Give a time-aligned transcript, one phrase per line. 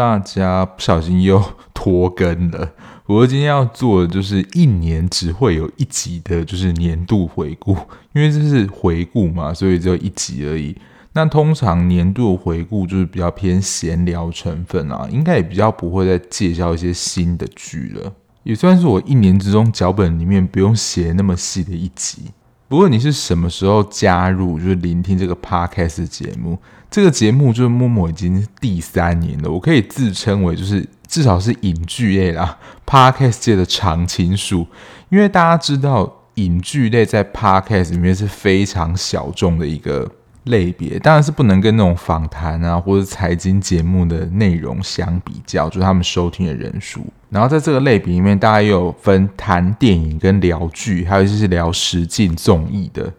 [0.00, 1.44] 大家，不小心又
[1.74, 2.70] 拖更了。
[3.04, 7.76] 我今天要做的就是一年只会有一集的，就是年度回顾，
[8.14, 10.74] 因为这是回顾嘛，所以只有一集而已。
[11.12, 18.10] 那通常年度回顾就是比较偏闲聊成分啊，应该也比较不会再介绍一些新的剧了，
[18.44, 22.22] 也算是我一年之中脚本里面不用写那么细的一集。
[22.68, 26.58] 不过你是什么时候加入，就是聆听这个 podcast 节目？
[26.90, 34.66] 这个节目就是默默已经第三年了，我可以自称为就是至少是影剧类啦，podcast 界的常青树。
[35.08, 40.10] 因为大家知道，影剧类在 podcast 里面是非常小众的一个。
[40.44, 47.04] 类别当然是不能跟那种访谈啊或者财经节目的内容相比较，就是他们收听的人数。
[47.28, 53.12] 然后在这个类别里面，大家又有分谈电影跟聊剧，还有就是聊实境综艺的。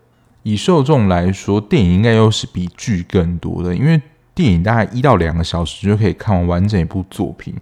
[0.43, 4.01] 以受众来说，电影应该又是比剧更多的，因为
[4.33, 7.53] 电影大概一到两个小时就可以看完完整一部作品，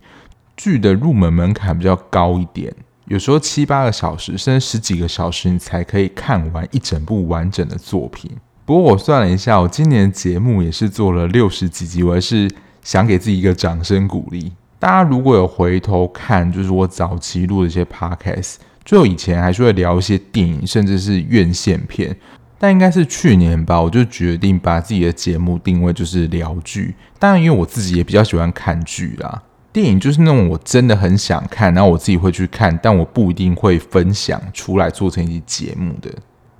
[0.56, 2.74] 剧的入门门槛比较高一点，
[3.06, 8.32] 有时候七八个小时甚至十几个小时你才可以看完一整部完整的作品。
[8.66, 12.50] 不过我算了一下，我今年节目也是做了六十几集，我还是
[12.84, 14.54] 想给自己一个掌声鼓励。
[14.78, 18.56] 大家如果有回头看，就是我早期录的一些 podcast，
[18.86, 22.16] 就以前还是会聊一些电影，甚至是院线片。
[22.60, 26.94] 但应该是去年吧，我就决定把自己的节目定位就是聊剧。
[27.18, 36.12] 当然，因为我自己也比较喜欢看剧啦，电影就是那种我真的很想看，然后我自己会去看，但我不一定会分享出来做成一集节目的。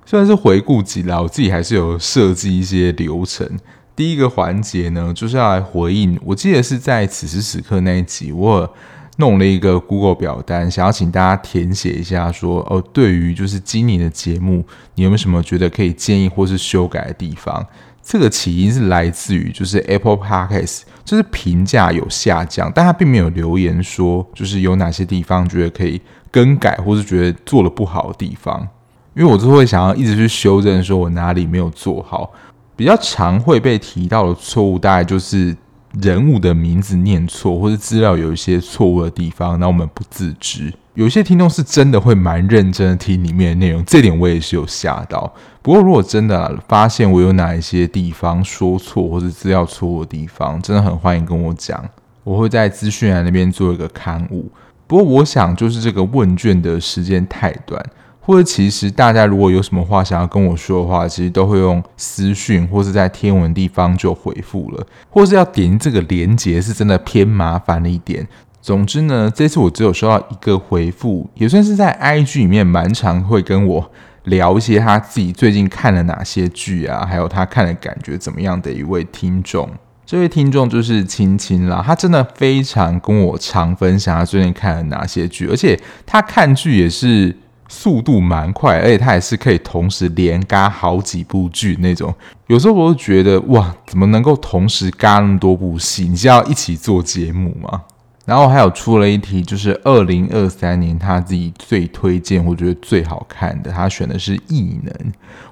[0.06, 3.46] 虽然是回顾集啦，我自己还是有设计一些流程。
[3.94, 6.18] 第一个环节呢，就是要来回应。
[6.24, 8.74] 我记得是在此时此刻那一集，我
[9.20, 14.64] 弄了一个 Google 表单，想要请大家填写一下说，说哦，对于就是今年的节目，
[14.96, 17.64] 你有没有什么觉得可以建议或是修改的地方？
[18.02, 26.00] 这个起因是来自于就是 Apple Podcast，就是评价有下降，但他并没有留言说就是有哪些地方觉得可以
[26.32, 28.66] 更改，或是觉得做得不好的地方。
[29.14, 32.32] 因为我就会想要一直去修正，说我哪里没有做好。
[32.74, 35.54] 比较常会被提到的错误，大概就是
[36.00, 40.72] 人物的名字念错，或者资料有一些错误的地方，那我们不自知。
[40.94, 45.32] 有些听众是真的会蛮认真的听里面的内容，这点我也是有吓到。
[45.62, 51.82] 不过如果真的发现我有哪一些地方说错，或者资料错误的地方，真的很欢迎跟我讲，
[52.22, 54.50] 我会在资讯栏那边做一个刊物。
[54.86, 57.82] 不过我想，就是这个问卷的时间太短。
[58.22, 68.28] 或者其实大家如果有什么话想要跟我说的话，其实都会用私讯或是在天文地方就回复了，或是要点这个连接是真的偏麻烦了一点。
[68.60, 73.90] 总之呢，这次我只有收到一个回复，也算是在 IG 里面蛮常会跟我
[74.24, 79.68] 聊一些他自己最近看了哪些剧啊，还有他看的感觉怎么样的一位听众。
[80.04, 87.34] 这位听众就是青青啦，他真的非常跟我常分享他最近看了哪些剧，而且他看剧也是。
[87.72, 92.12] 速度蛮快，而且他也是可以同时连嘎好几部剧那种。
[92.48, 96.08] 有时候我都觉得哇，怎么能够同时嘎那么多部戏？
[96.08, 97.82] 你是要一起做节目吗？
[98.26, 104.92] 然后还有出了一题，就是二零二三年他自己最推荐，我觉得最好看的，他选的是《异能》。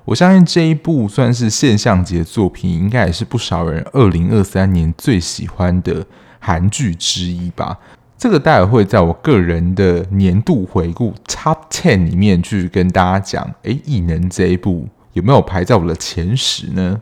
[0.04, 6.04] 我相信这一部算是现象级的作品，应该也是不少人二零二三年最喜欢的
[6.40, 7.78] 韩剧之一吧。
[8.18, 17.00] 这个待会会在我个人的年度回顾 Top Ten 里面去跟大家讲，诶，异能这一部有没有排在我的前十呢？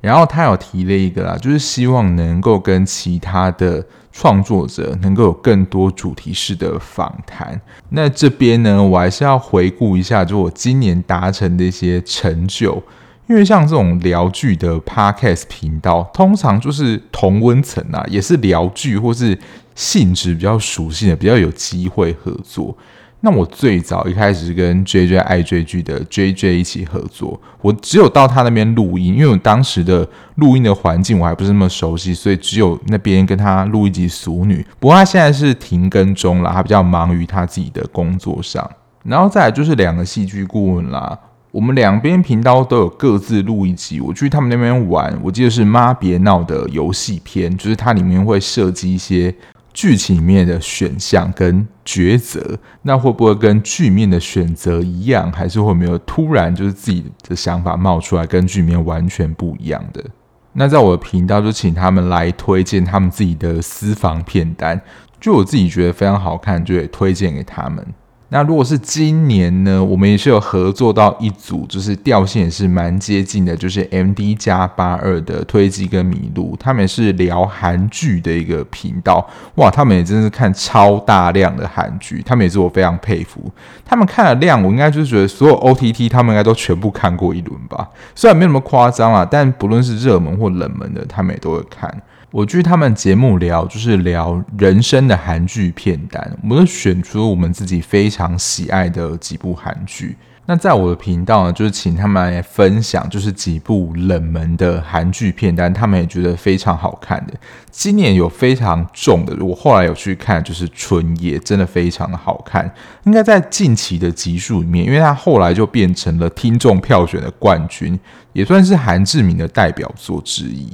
[0.00, 7.60] 然后他有提了一个啦，就是希望能够跟其他的创作者能够有更多主题式的访谈。
[7.90, 12.82] 那这边呢，我还是要回顾一下，就我今年达成的一些成就。
[13.28, 19.36] 因为像这种聊剧的 Podcast 频道，通常就是同温层啊，也是聊剧或是
[19.74, 22.76] 性质比较属性的，比较有机会合作。
[23.20, 30.06] 那我最早一开始是跟 JJ 爱追剧的 JJ 一起合作，我只有到他那边录音，因为我当时的
[30.36, 34.58] 录音的环境我还不是那么熟悉，所以只有那边跟他录一集《俗女》。
[34.78, 38.70] 不过他现在是停更中了，他比较忙于他自己的工作上。
[39.02, 41.18] 然后再来就是两个戏剧顾问啦。
[41.56, 49.34] 我们两边频道都有各自录一集，我去他们那边玩，我记得是《妈别闹》的游戏篇，就是它里面会设计一些
[49.72, 60.04] 剧情里面的选项跟抉择，那会不会跟剧面的选择一样，还是会没有突然就是自己的想法冒出来，跟剧面完全不一样的？
[60.52, 64.78] 那在我的频道就请他们来推荐他们自己的私房片单，
[65.18, 67.82] 就我自己觉得非常好看，就也推荐给他们。
[68.28, 79.24] 那如果是今年呢，我们也是有合作到一组，就是调性也是蛮接近的，就是 MD 加八二的推机跟麋鹿，他们也是聊韩剧的一个频道，
[79.54, 83.48] 哇，他们也真是看超大量的韩剧，他们也是我非常佩服，
[83.84, 92.02] 他们看的量，我应该就是觉得所有 OTT 他们应该都全部看过一轮吧，虽然没那么夸张啊，但不论是热门或冷门的，他们也都会看。
[92.36, 100.14] 我据他们节目聊，就是聊人生的韩剧片单，我们都选出了我们自己非常喜爱的几部韩剧。
[100.44, 107.32] 那在我的频道呢，就是请他们来分享，就是几部冷门的韩剧片单，他们也觉得非常好看的。
[107.70, 112.70] 今年有非常重的，我后来有去看，就是《春夜》，真的非常的好看。
[113.04, 117.98] 应该在近期的集数里面，因为它后来就变成了听众票选的冠军，
[118.34, 120.70] 也算是韩志明的代表作之一。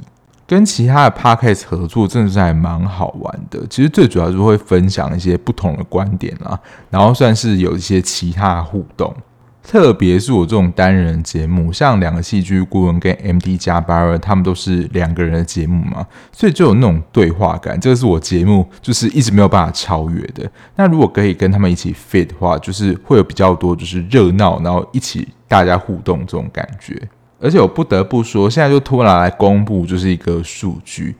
[0.53, 3.59] 跟其他的 podcast 合作，真的是还蛮好玩的。
[3.69, 6.59] 其实最主要就是会分享一些不同的观点啦，
[6.89, 9.13] 然后算是有一些其他的互动。
[9.65, 17.79] 特别是我这种单人节目，像两个戏剧顾问跟 MD 加八二，他们都是两个人的节目嘛，所以就有那种对话感。
[17.79, 20.51] 这个是我节目就是一直没有办法超越的。
[20.75, 27.01] 那如果可以跟他们一起 fit 的话，就是会有比较多就是热闹，然后一起大家互动这种感觉。
[27.43, 31.17] 而且我不得不说，现在就突然来公布，就是一个数据，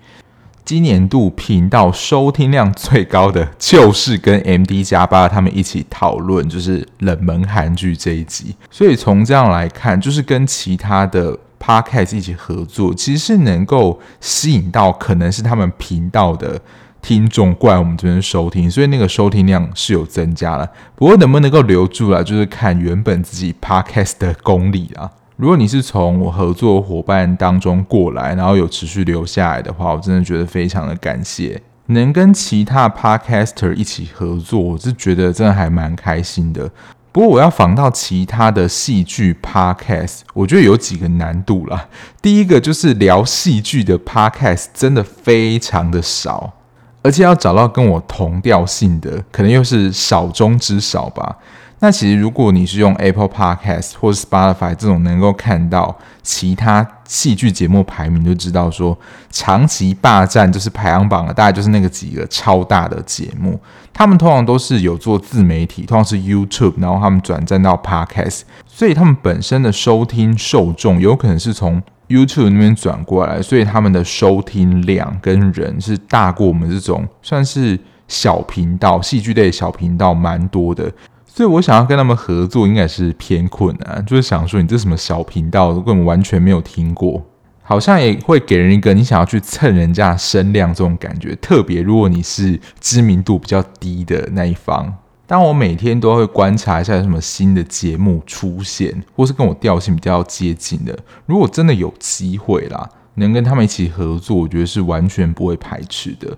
[0.63, 8.55] 今年度频道收听量最高的就是跟 MD 加八他们一起讨论，就是冷门韩剧这一集。
[8.71, 16.61] 所以从这样来看，就是跟其他的 Podcast 一起合作，其实是能够吸引到可能是他们频道的
[17.01, 20.65] 听众过来我们这边收听，所以那个收听量是有增加了。
[20.95, 25.11] 不过能不能够留住了，就是看原本自己 Podcast 的功力啊。
[25.35, 31.61] 如果你是从我合作伙伴当中过来，然后有持续留下来的话，我真的觉得非常的感谢。
[31.87, 36.69] 能跟其他 podcaster 一起合作，我是觉得真的还蛮开心的。
[37.11, 41.87] 不过我要访到其他的戏剧 podcast，我觉得有几个难度啦。
[42.21, 46.53] 第一个就是聊戏剧的 podcast 真的非常的少，
[47.01, 51.37] 而且要找到跟我同调性的，可能又是少中之少吧。
[51.83, 58.97] 那其实，如果你是用 Apple Podcast 或是 Spotify 这种能够看到其他戏剧节目排名，就知道说
[59.29, 63.59] 长期霸占就是排行榜的，大概就是那个几个超大的节目。
[63.91, 77.77] 他们通常都是有做自媒体，通常是 YouTube，然后他们转战到 Podcast，所以他们本身的收听受众有可能是从 YouTube 那边转过来，所以他们的收听量跟人是大过我们这种算是
[78.07, 80.89] 小频道、戏剧类小频道蛮多的。
[81.35, 84.05] 所以我想要跟他们合作，应该是偏困难。
[84.05, 87.25] 就是想说，你这什么小频道，根本完全没有听过，
[87.63, 91.35] 好像也会给人一个你想要去蹭人家声量这种感觉。
[91.37, 94.93] 特别如果你是知名度比较低的那一方，
[95.25, 100.95] 当我每天都会观察一下有什么新的节目出现，或是跟我调性比较接近的，
[101.25, 106.37] 如果真的有机会啦，能跟他们一起合作，我觉得是完全不会排斥的。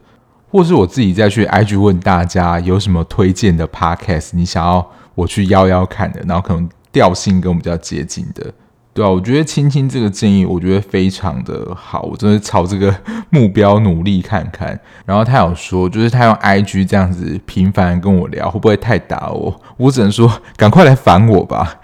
[0.55, 8.53] 或是我自己再去 IG 问大家有什么推荐的 Podcast，你想要我去邀邀看的，然后可能调性跟我们比较接近的，
[8.93, 12.95] 对啊，我觉得青青这个建议，我觉得非常的好，我真的朝这个
[13.29, 14.79] 目标努力看看。
[15.05, 19.61] 然后他有说，就是他用 IG 这样子频繁跟我聊，会不会太打我？
[19.75, 21.81] 我只能说，赶快来烦我吧。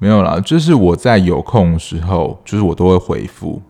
[0.00, 3.62] 没有啦，就是我在有空的时候，就是我都会回复。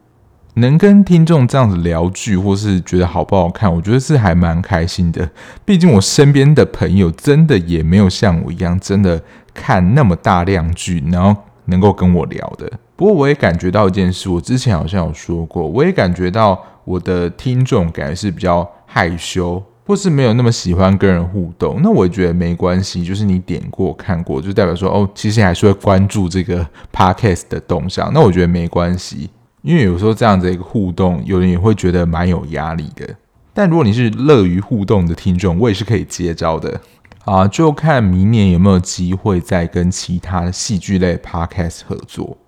[0.58, 5.28] 能跟听众这样子聊剧，或是觉得好不好看，我觉得是还蛮开心的。
[5.64, 9.20] 毕竟我身边的朋友真的也没有像我一样，真的
[9.52, 11.34] 看那么大量剧，然后
[11.64, 12.70] 能够跟我聊的。
[12.94, 21.80] 不过我也感觉到一件事，我之前好像有说过，我也感觉到我的听众感觉是比较害羞，或是没有那么喜欢跟人互动。
[21.82, 28.12] 那我也觉得没关系，就是你点过看过，就代表说哦，其实还是会关注这个 podcast 的动向。
[28.12, 29.30] 那我觉得没关系。
[29.68, 33.06] 因为有时候这样子一个互动，有人也会觉得蛮有压力的。
[33.52, 36.80] 但如果你是乐于互动的听众，我也是可以接招的
[37.26, 37.46] 啊！
[37.46, 42.38] 就看明年有没有机会再跟其他戏剧类 podcast 合作。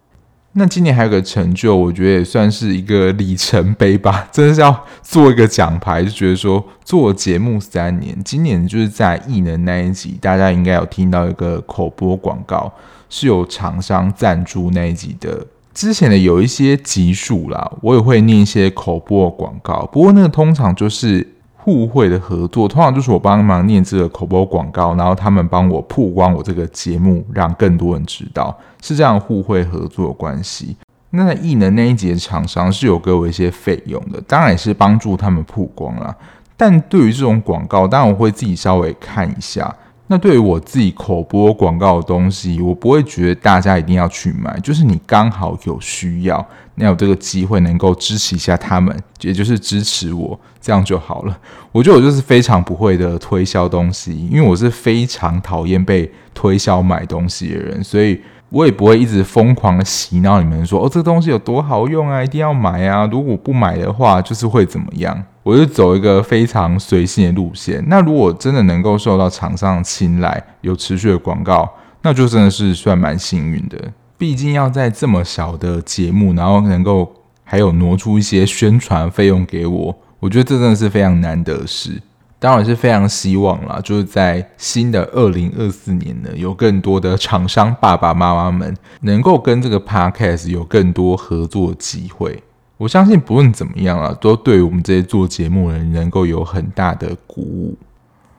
[0.52, 4.26] 那今年还有个成就，我觉得也算是一个里程碑吧。
[4.32, 12.72] 真的是要做一个奖牌，就觉得说做节目三年，今年就是在艺能那一集，大家应该有听到一个口播广告，
[13.10, 15.46] 是有厂商赞助那一集的。
[15.72, 19.86] 之前的有一些集数啦，我也会念一些口播广告。
[19.92, 30.76] 不过那个通常就是互惠的合作，通常就是我帮忙念这个口播广告，然后他们帮我曝光我这个节目，让更多人知道，是这样互惠合作的关系。
[31.10, 36.14] 那艺能那一集的厂商是有给我一些费用的，当然也是帮助他们曝光啦。
[36.56, 39.74] 但对于这种广告，当然我会自己稍微看一下。
[40.12, 51.38] 那对于我自己口播广告的东西，我不会觉得大家一定要去买，就是你刚好有需要，你有这个机会能够支持一下他们，也就是支持我，这样就好了。
[51.70, 65.24] 我觉得我就是非常不会的推销东西，因为我是非常讨厌被推销买东西的人，所以我也不会一直疯狂的洗脑你们说哦，这个东西有多好用啊，一定要买啊，如果不买的话，就是会怎么样。
[65.42, 67.82] 我就走一个非常随性的路线。
[67.86, 71.68] 那如果真的能够受到厂商的青睐，有持续的广告，
[72.02, 73.78] 那就真的是算蛮幸运的。
[74.18, 77.10] 毕竟要在这么小的节目，然后能够
[77.42, 82.02] 还有挪出一些宣传费用给我，我觉得这真的是非常难得的事。
[82.40, 92.42] 当然是非常希望啦，就是在新的二零二四年呢，有更多的厂商爸爸妈妈们能够跟这个 Podcast 有更多合作机会。
[92.78, 97.76] 我相信不论怎么样啊，都对我们这些做节目的人能够有很大的鼓舞。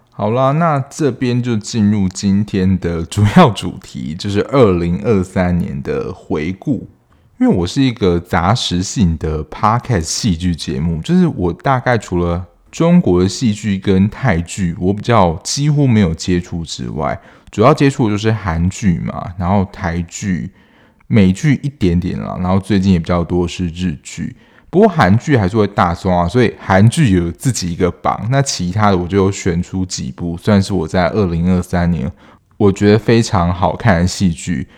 [0.10, 6.88] 好啦，那这边就进入今天的主要主题，就是二零二三年的回顾。
[7.40, 17.20] 因为我是一个杂食性的 podcast 戏剧节目，就是我大概除了中国的戏剧跟泰剧，我比较几乎没有接触之外，
[17.52, 20.50] 主要接触的就是韩剧嘛，然后台剧。
[21.14, 24.34] 美剧一点点啦，然后最近也比较多是日剧，
[24.70, 28.26] 不过韩剧还是会大刷啊，所以韩剧有自己一个榜。
[28.32, 32.10] 那其他的我就有选出几部，算是我在二零二三年
[32.56, 34.70] 我觉得非常好看的戏剧。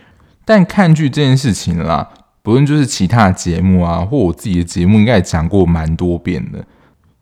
[0.44, 2.10] 但看剧这件事情啦，
[2.42, 6.66] 不论就是其他的节目啊，或我自己的节目，应该也讲过蛮多遍的。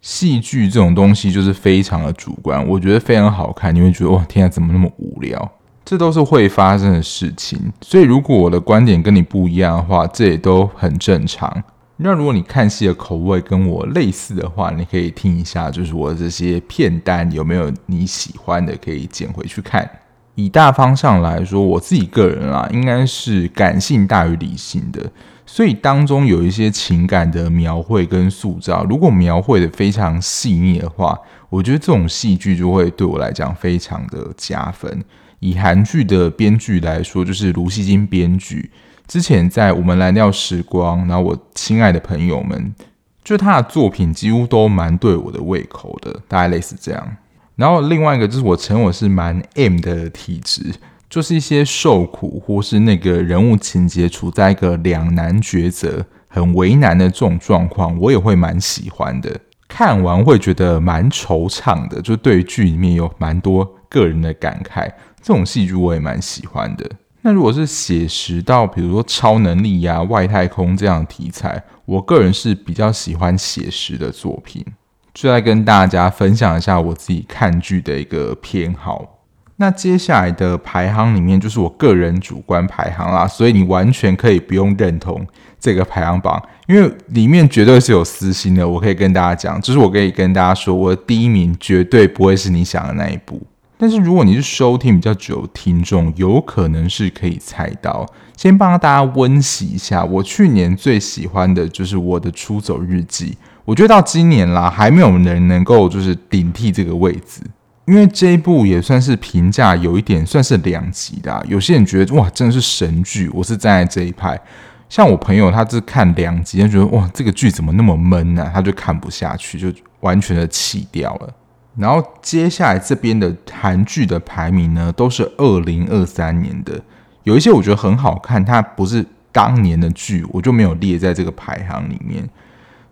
[0.01, 5.51] 戏剧这种东西就是非常的主观，我觉得非常好看，你会觉得哇，天啊，怎么那么无聊？
[5.85, 11.63] 这都是会发生的事情，所以如果我的观点跟你不一样的话，这也都很正常。
[11.97, 19.87] 那如果你看戏的口味跟我类似的话，你可以听一下，就是我的这些片单有没有你喜欢的，可以捡回去看。
[20.33, 25.11] 以大方向来说，我自己个人啊，应该是感性大于理性的，
[25.53, 35.03] 所以当中有一些情感的描绘跟塑造，如果描绘的非常细腻的话，我觉得这种戏剧就会对我来讲非常的加分。
[35.39, 38.71] 以韩剧的编剧来说，就是卢锡京编剧。
[39.05, 42.73] 之前在《我们蓝调时光》，然后我亲爱的朋友们，
[43.21, 47.17] 就他的作品几乎都蛮对我的胃口的，大概类似这样。
[47.57, 50.73] 然后另外一个就是我承认我是蛮 M 的体质，
[51.11, 59.29] 就是一些受苦或是那个人物情节处在一个两难抉择、很为难的这种状况，我也会蛮喜欢的。
[59.67, 64.89] 看完会觉得蛮惆怅的，就对剧里面有蛮多个人的感慨。
[65.21, 66.89] 这种戏剧我也蛮喜欢的。
[67.23, 74.65] 那如果是写实到比如说超能力呀、外太空这样的题材，我个人是比较喜欢写实的作品。
[75.13, 79.17] 就来跟大家分享一下我自己看剧的一个偏好。
[79.61, 85.23] 那接下来的排行里面就是我个人主观排行啦，所以你完全可以不用认同
[85.59, 88.67] 这个排行榜，因为里面绝对是有私心的。
[88.67, 93.39] 我可以跟大家讲，就是我可以跟大家说，我的第一名绝对不会是你想的那一部。
[93.77, 98.03] 但是如果你是收听比较久的听众，有可能是可以猜到。
[98.35, 103.27] 先帮大家温习一下，我去年最喜欢的就是我的《出走日记》。
[103.63, 107.41] 我觉得到今年啦，还没有人能够就是顶替这个位置，
[107.85, 111.43] 因为这一部也算是评价有一点算是两极的啊。
[111.47, 114.39] 有些人觉得哇，真的是神剧，我是站在这一派。
[114.87, 118.51] 像我朋友，他是看两集，他觉得哇，这个剧怎么那么闷呢？
[118.53, 119.71] 他就看不下去，就
[120.01, 121.33] 完全的弃掉了。
[121.77, 126.77] 然后接下来这边的韩剧的排名呢，都是二零二三年的，
[127.23, 132.29] 有一些我觉得很好看，它不是当年的剧，我就没有列在这个排行里面。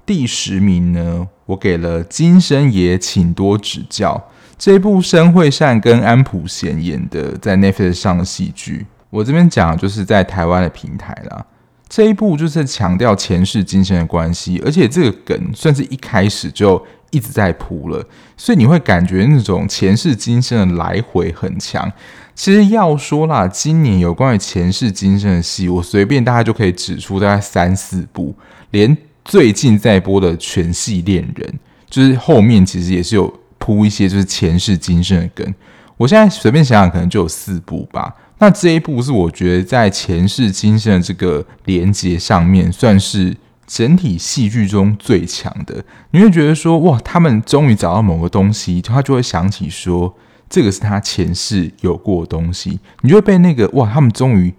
[0.06, 4.16] 第十名呢，我给了《金生爷，请多指教》
[4.60, 8.86] 这一部申惠善跟安普贤演的在 Netflix 上的戏剧。
[9.10, 11.44] 我这边讲就是在台湾的平台啦。
[11.88, 16.86] 这一部就是强调前世今生的关系，而且这个梗算是一开始就。
[17.12, 18.06] 一直在铺了，
[18.38, 21.92] 所以你会感觉那种前世今生的来回很强。
[22.36, 28.36] 其实要说啦，今年有关于前世今生的戏，我随便大家就可以指出大概三四部。
[28.70, 31.50] 连最近在播的《全系恋人》，
[31.90, 35.54] 就是后面其实也是有铺一些就是前世今生的梗。
[35.98, 38.16] 我现在随便想想，可能就有四部吧。
[38.40, 43.38] 那这一部是我觉得在前世今生的这个连接上面，算是。
[43.72, 50.12] 整体戏剧中最强的，你会觉得说哇，他们终于找到某个东西，他就会想起说
[50.50, 54.52] 这个是他前世有过的东西，你就会被那个哇，他们终于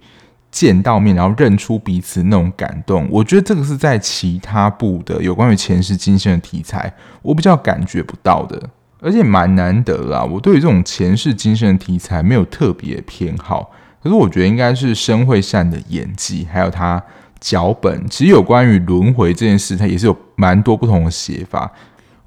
[0.49, 3.05] 见到面，然后认出彼此那种感动。
[3.11, 8.69] 我觉得这个是在其他部的有关于前世今生的题材，我比较感觉不到的。
[9.01, 10.23] 而且蛮难得啦。
[10.23, 17.03] 我对于这种前世今生的题材没有特别偏好，可是我觉得应该是申惠善的演技，还有他
[17.39, 21.71] 脚本，其实有关于轮回这件事，他也是有蛮多不同的写法。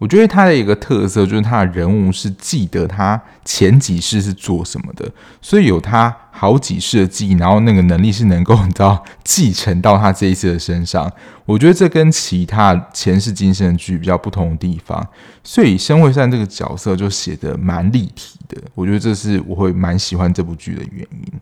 [0.05, 11.11] 我觉得他的一个特色就是他的人物是记得他前几世是做什么的，所以有他好几世的记忆，然后那个能力是能够你知道继承到他这一次的身上。
[11.47, 15.09] 我觉得这跟其他前世今生的剧比较不同的地方，
[15.43, 18.61] 所以申惠善这个角色就写得蛮立体的。
[18.75, 21.33] 我觉得这是我会蛮喜欢这部剧的原因。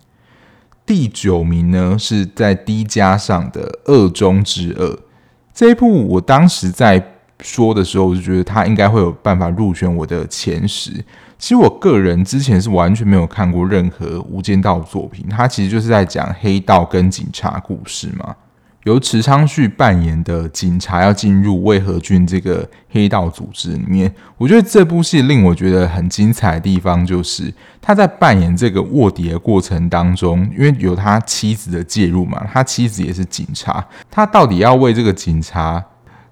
[0.86, 4.94] 第九名呢是在 D 加上的《恶中之恶》
[5.52, 7.11] 这一部，我当时在。
[7.42, 10.92] 说的时候，我就觉得他应该会有办法入选我的前十。
[11.38, 18.36] 其实我个人之前是完全没有看过任何《无间道》作品，他其实就是在讲黑道跟警察故事嘛。
[18.84, 35.84] 由池昌旭扮演的警察要进入魏和俊这个黑道组织里面，我觉得这部戏令我觉得很精彩的地方，就是他在扮演这个卧底的过程当中，因为有他妻子的介入嘛，他妻子也是警察，他到底要为这个警察。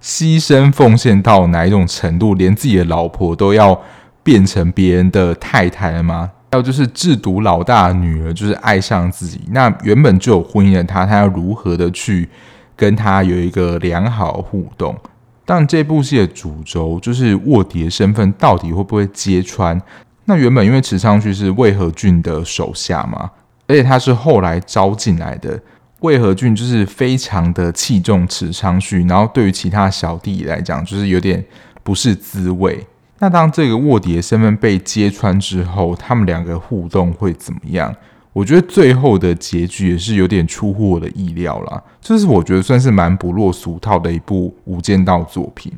[0.03, 3.81] 牺牲奉献到哪一种程度，连自己的老婆都要
[4.23, 6.31] 变成别人的太太了吗？
[6.53, 12.29] 还有就是制毒老大的女儿，就是爱上自己，那原本就有婚姻的他，他要如何的去
[12.75, 14.97] 跟他有一个良好互动？
[15.45, 19.81] 但这部戏的主轴就是卧底的身份到底会不会揭穿？
[20.25, 23.31] 那原本因为池昌旭是魏和俊的手下嘛，
[23.67, 25.61] 而且他是后来招进来的。
[26.01, 31.45] 魏和俊就是非常的器重池昌旭，然后对于其他小弟来讲，就是有点
[31.83, 32.87] 不是滋味。
[33.19, 37.95] 那当这个卧底的身份被揭穿之后，他们两个互动会怎么样？
[38.33, 41.83] 我觉得最后的结局也是有点出乎我的意料啦。
[42.01, 45.73] 这是我觉得算是蛮不落俗套的一部无间道作品。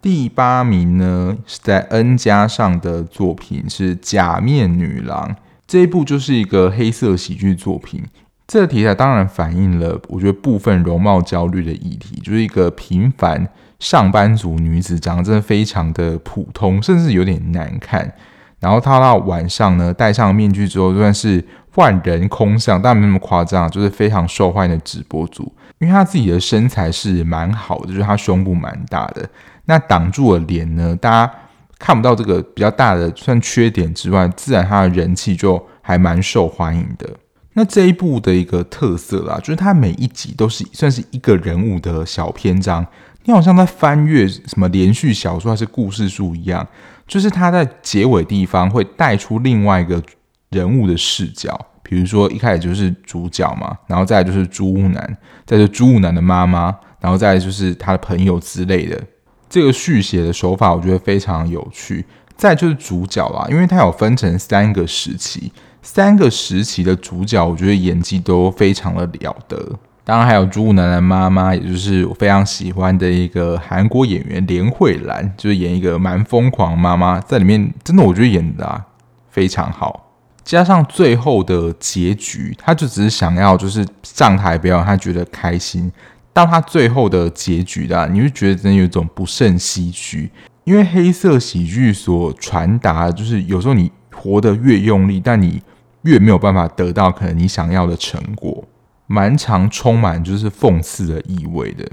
[0.00, 5.30] 第八名呢，是在 N 加上的作品是《假面女郎》，
[5.66, 8.04] 这一部就是一个黑色喜剧作品。
[8.46, 18.12] 这个题材当然反映了，我觉得部分容貌焦虑的议题，就是一个平凡上班族女子，长得真的非常的普通，甚至有点难看。
[18.60, 21.42] 然后她到晚上呢，戴上面具之后，就算是
[21.76, 25.50] 万人空巷，但没那么夸张，就是非常受欢迎的直播主。
[25.78, 29.26] 因为她自己的身材是蛮好的，就是她胸部蛮大的，
[29.64, 31.32] 那挡住了脸呢，大家
[31.78, 37.08] 看不到这个比较大的算缺点之外，自然她的人气就还蛮受欢迎的。
[37.54, 42.84] 那这一部的一个特色啦，就是它每一集都是算是一个人物的小篇章，
[43.24, 46.66] 你好像在翻阅什么连续小说还是故事书一样，
[47.06, 50.02] 就是它在结尾地方会带出另外一个
[50.50, 59.00] 人物的视角，比如说一开始就是主角嘛，然后再就是猪屋男，再是猪屋男的妈妈，然后再就是他的朋友之类的，
[59.48, 62.04] 这个续写的手法我觉得非常有趣。
[62.36, 65.52] 再就是主角啦，因为它有分成三个时期。
[65.84, 69.78] 三个时期的主角，我觉得演技都非常的了得。
[70.02, 78.82] 当然还有猪屋男的妈妈，也就是我非常喜欢的一个韩国演员连慧兰，就是演一个蛮疯狂妈妈，在里面真的我觉得演的啊
[79.30, 80.12] 非常好。
[80.42, 85.92] 加上最后的结局，他就只是想要就是上台表演，他觉得开心。
[86.32, 90.30] 到他最后的结局的，你会觉得真的有一种不胜唏嘘，
[90.64, 95.62] 因为黑色喜剧所传达，就是有时候你活得越用力，但你
[96.04, 98.66] 越没有办法得到可能你想要的成果，
[99.06, 101.84] 蛮常充满就是讽刺的意味的，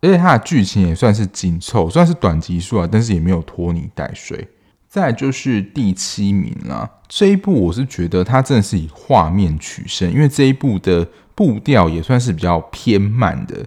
[0.00, 4.48] 而且它的剧情也算是紧凑，算是短集数啊，但是也没有拖泥带水。
[4.88, 13.64] 再就是第七名啦，这一部我是觉得它真的是以画面取胜，因为这一部的步调也算是比较偏慢的。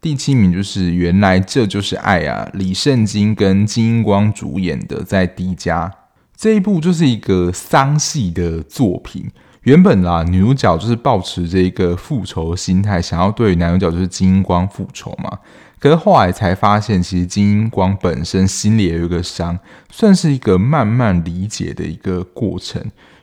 [0.00, 5.92] 第七名就是原来这就是爱啊，李圣经跟金英光主演的，在 D 加。
[6.38, 9.28] 这一部就是一个丧戏的作品，
[9.62, 15.40] 原本啦，女主角就是抱持这个复仇心态，想要对男主角就是金英光复仇嘛。
[15.80, 19.58] 可是后来才发现，其实金英光本身心里也有一个伤，
[19.90, 22.80] 算是一个慢慢理解的一个过程。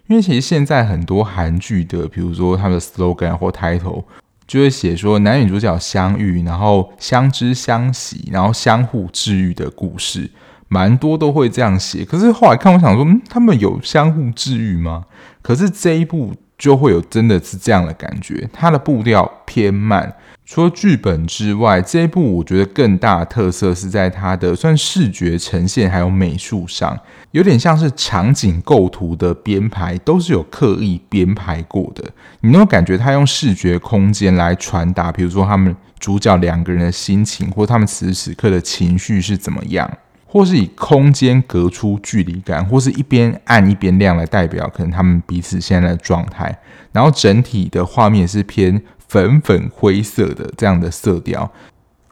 [0.07, 4.03] 因为其实现在很多韩剧的，比如说他们的 slogan 或 title，
[4.45, 10.29] 就会写说男女主角相遇，然后相知相惜，然后相互治愈的故事。
[10.67, 15.05] 蛮多都会这样写，可是后来看，我想说，嗯，他们有相互治愈吗？
[15.41, 20.15] 可是这一部就会有真的是这样的感觉，它的步调偏慢。
[20.47, 26.95] 除了剧本之外，这一部我觉得更大的特色是在它的算视觉呈现还有美术上，
[27.31, 32.03] 有点像是场景构图的编排都是有刻意编排过的。
[32.41, 39.91] 你能够感觉他用视觉空间来传达，比如说他们主角两个人的心情，或他们此时此刻的情绪是怎么样。
[40.35, 46.53] 或是以空间隔出距离感，或是一边暗一边亮来代表可能他们彼此现在的状态。
[46.91, 51.49] 然后整体的画面是偏粉粉灰色的这样的色调。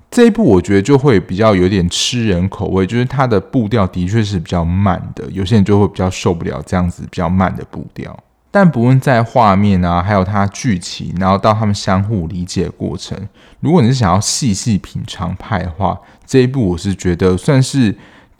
[0.09, 8.17] 这一部我觉得就会比较有点吃人口味，就是它的步调的确是比较慢的，有些人就会比较受不了这样子比较慢的步调。
[8.49, 13.17] 但不论在画面啊，还有它剧情，然后到他们相互理解过程，
[13.59, 17.93] 如果你是想要细细品尝派的话，这一部我是觉得算是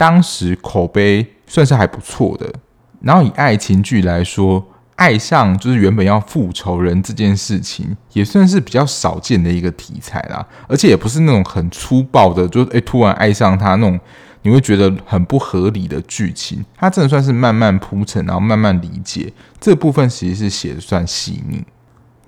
[0.04, 2.54] 当时口碑算是还不错的。
[3.00, 4.62] 然后以爱情剧来说，
[4.98, 10.46] 爱上就是原本要复仇人这件事情，也算是比较少见的一个题材啦。
[10.68, 13.98] 而且也不是那种很粗暴的，就是诶突然爱上他那种。
[14.46, 21.64] 你会觉得很不合理的剧情，它真的算是慢慢铺陈，然后慢慢理解这部分，其实是写的算细腻。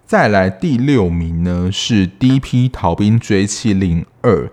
[0.06, 2.70] 再来第六名呢是《D.P.
[2.70, 4.46] 逃兵追缉令二》，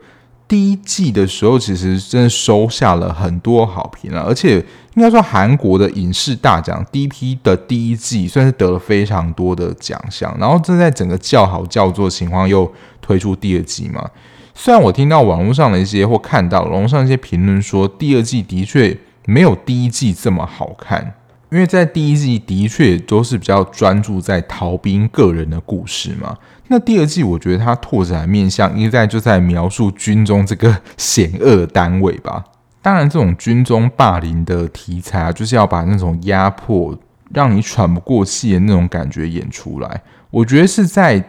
[0.52, 4.58] 第一季的时候其实真的收下了很多好评了，而且
[4.92, 14.06] 应该说韩国的影视大奖《D.P.》的第一季算是得了非常多的奖项，然后正在整个叫好叫座情况又推出第二季嘛。
[14.54, 21.14] 虽然我听到网络上的一些或看到网络上一些评论说，第二季的确没有第一季这么好看，
[21.52, 26.34] 因为在第一季的确都是比较专注在逃兵个人的故事嘛。
[26.68, 32.42] 那第二季我觉得它拓展面向一再就在描述军中这个险恶的单位吧。
[32.80, 36.98] 当然，这种军中霸凌的题材啊，就是要把那种压迫、
[37.34, 40.02] 让你喘不过气的那种感觉演出来。
[40.30, 41.22] 我觉得是在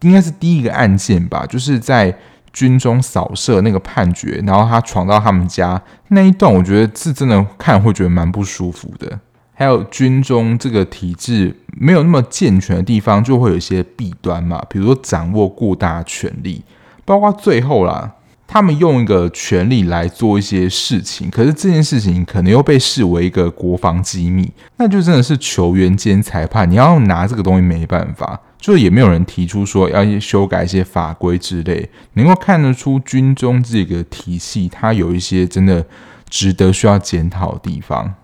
[0.00, 2.14] 应该是第一个案件吧，就是在。
[2.54, 9.18] 军中扫射那个判决，然后他闯到他们家那一段，我觉得是真的看会觉得蛮不舒服的。
[9.54, 16.62] 还有军中这个体制没有那么健全的地方，就会有一些弊端嘛，比如说掌握过大权力，
[17.04, 18.12] 包括最后啦，
[18.46, 28.40] 他们用一个权力来做一些事情，可是这件事情可能又被视为一个国防机密，那就真的是球员兼裁判，你要拿这个东西没办法。
[28.58, 35.84] 就也没有人提出说要修改一些法规之类，能够看得出军中这个体系它有一些真的
[36.30, 38.14] 值得需要检讨的地方。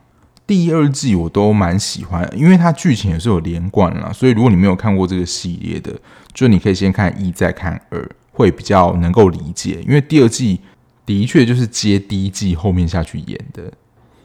[0.51, 5.97] 第二季我都蛮喜欢，因为它剧情也是有连贯了，所以如果你没有看过这个系列的，
[6.35, 9.79] 就你可以先看一再看二，会比较能够理解。
[9.87, 10.59] 因为第二季
[11.07, 13.73] 的确就是接第一季后面下去演的。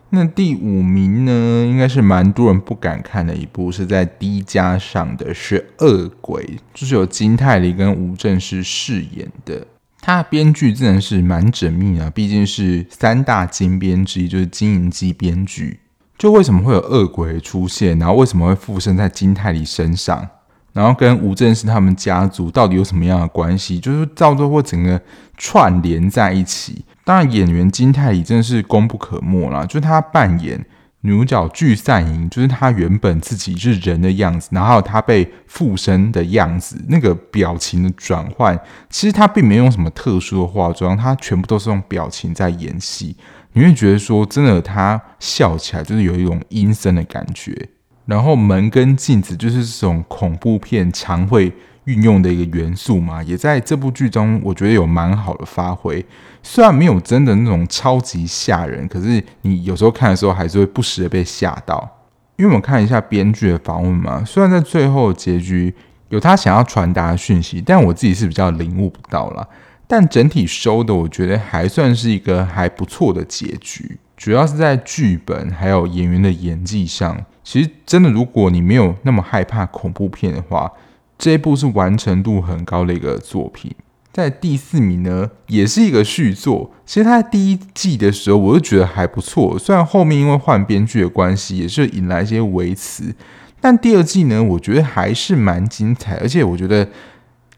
[0.09, 9.67] 那第五名呢，应该是蛮多人不敢看的一部，是在 D 加上的，是《恶鬼》，就是有金泰梨跟吴正式饰演的。
[10.01, 15.81] 他编剧真的是蛮缜密啊，毕竟是三大金编之一，就是金银姬编剧。
[16.17, 20.27] 就为什么会有恶鬼出现，然后为什么会附身在金泰梨身上？
[20.73, 23.79] 然后跟吴正式他们家族到底有什么样的关系？
[23.79, 24.99] 就是造作或整个
[25.37, 26.83] 串联在一起。
[27.05, 29.65] 当然，演员金泰梨真的是功不可没啦。
[29.65, 30.65] 就是他扮演
[30.99, 43.15] 女主角具善莹，就是他原本自己是人的样子，然后他被附身的样子，那个表情的转换，其实他并没有用什么特殊的化妆，他全部都是用表情在演戏。
[43.57, 47.69] 你会觉得说，真的，他笑起来就是有一种阴森的感觉。
[48.05, 51.49] 然后门跟镜子就是这种恐怖片常会
[51.85, 56.05] 运用的一个元素嘛，也在这部剧中我觉得有蛮好的发挥。
[56.43, 61.89] 虽然没有真的那种超级吓人，可是你有时候看的时候还是会不时的被吓到。
[62.35, 65.73] 因为我们看一下编剧的访问嘛，虽然在最后结局
[66.09, 69.47] 有他想要传达的讯息，但我自己是比较领悟不到啦。
[69.87, 77.25] 但整体收的我觉得还算是一个还不错的结局，主要是在剧本还有演员的演技上。
[77.43, 80.71] 其实，真的，如果你没有那么害怕恐怖片的话，
[81.17, 83.71] 这一部是完成度很高的一个作品。
[84.11, 86.71] 在第四名呢，也是一个续作。
[86.85, 89.59] 其实他第一季的时候，我就觉得还不错。
[89.59, 93.13] 虽然后面因为换编剧的关系，也是引来一些微词，
[93.61, 96.15] 但第二季呢，我觉得还是蛮精彩。
[96.15, 96.89] 而且我觉得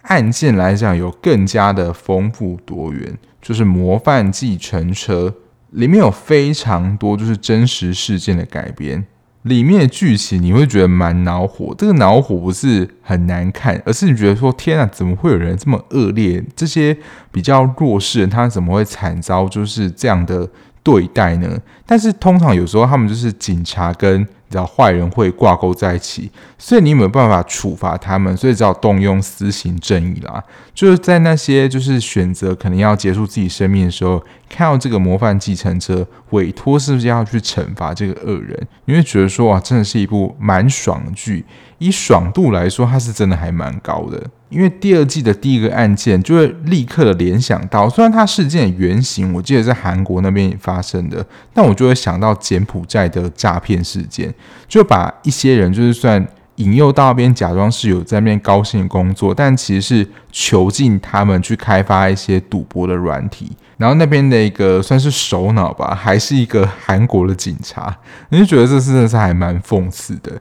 [0.07, 3.17] 案件来讲，有更加的丰富多元。
[3.41, 5.29] 就是《模范计程车》
[5.71, 9.05] 里面有非常多就是真实事件的改编。
[9.43, 16.43] 里面的剧情你会觉得蛮恼火，这个恼火不是很难看，而是你觉得说天啊，怎么会有人这么恶劣？
[16.55, 16.97] 这些
[17.31, 20.49] 比较弱势人，他怎么会惨遭就是这样的
[20.83, 21.57] 对待呢？
[21.85, 24.27] 但是通常有时候他们就是警察跟。
[24.49, 28.35] 你知道坏人会挂钩在一起，所以你有没有办法处罚他们？
[28.37, 30.41] 所以只好动用私刑正义啦。
[30.73, 38.67] 就是在那些就是选择可能要结束自己生命的时候，看到这个模范继承者委托是不是要去惩罚这个恶人？
[38.85, 41.45] 你会觉得说哇，真的是一部蛮爽剧。
[41.79, 44.21] 以爽度来说，它是真的还蛮高的。
[44.49, 54.33] 因为第二季的第一个案件，就会立刻的联想到，虽然它事件的原型我记得在韩国那边发生的，但我就会想到柬埔寨的诈骗事件，
[54.67, 67.93] 就把一些人就是算引诱到那边，假装是有在那边高薪工作，但其实是囚禁他们去开发一些赌博的软体，然后那边的一个算是首脑吧，还是一个韩国的警察，
[68.29, 70.31] 你就觉得这真的是还蛮讽刺的。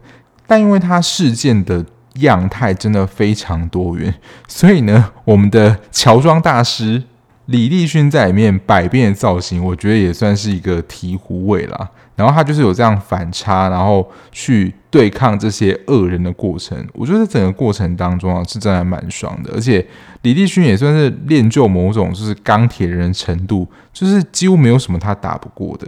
[0.47, 1.85] 但因为他事件的
[2.21, 4.15] 样态真的非常多元，
[4.49, 7.03] 所以呢，我们的乔装大师
[7.47, 11.89] 李立勋在里面百变的造型，我觉得也算是一个醍醐味啦。
[12.15, 19.53] 然后他就是有这样反差，然后去对抗这些恶人的过程，我觉得整个过程当中啊，是真的蛮爽的。
[19.53, 19.87] 而且
[20.23, 25.87] 李立勋也算是练就某种就是钢铁人程度，就是几乎没有什么他打不过的。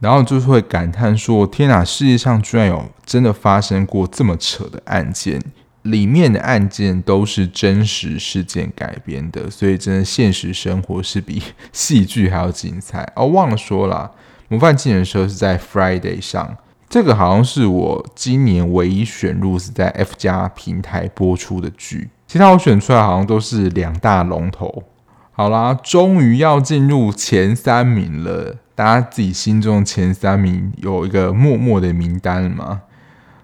[0.00, 5.42] 然后就是会感叹说：“天哪，世界上居然有真的发生过这么扯的案件，
[5.82, 13.02] 里面的案件都是真实事件改编的，所以真的现实生活是比戏剧还要精彩。
[13.16, 14.10] ”哦，忘了说了，
[14.48, 16.56] 《模范计程车》是在 Friday 上，
[16.88, 24.84] 这个好像是我今年唯一选入是在 F 加平台播出的剧，其他我选出来好像都是两大龙头。
[25.32, 28.56] 好啦，终于要进入前三名了。
[28.78, 32.82] 大家自己心中前三名有一个默默的名单了吗？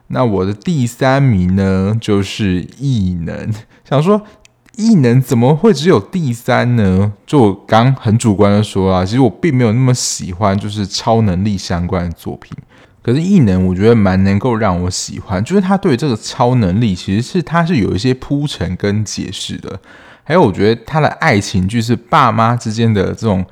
[0.07, 3.53] 那我的第三名呢，就是异能。
[3.85, 4.23] 想说
[4.77, 7.13] 异能怎么会只有第三呢？
[7.27, 12.57] 就我刚很主观的说啊，其实我并没有那么喜欢就是超能力相关的作品。
[13.03, 19.81] 可是异能我觉得蛮能够让我喜欢，就是他对这个超能力其实是他是有一些铺陈跟解释的。
[20.23, 23.45] 还有我觉得他的爱情剧是爸妈之间的这种。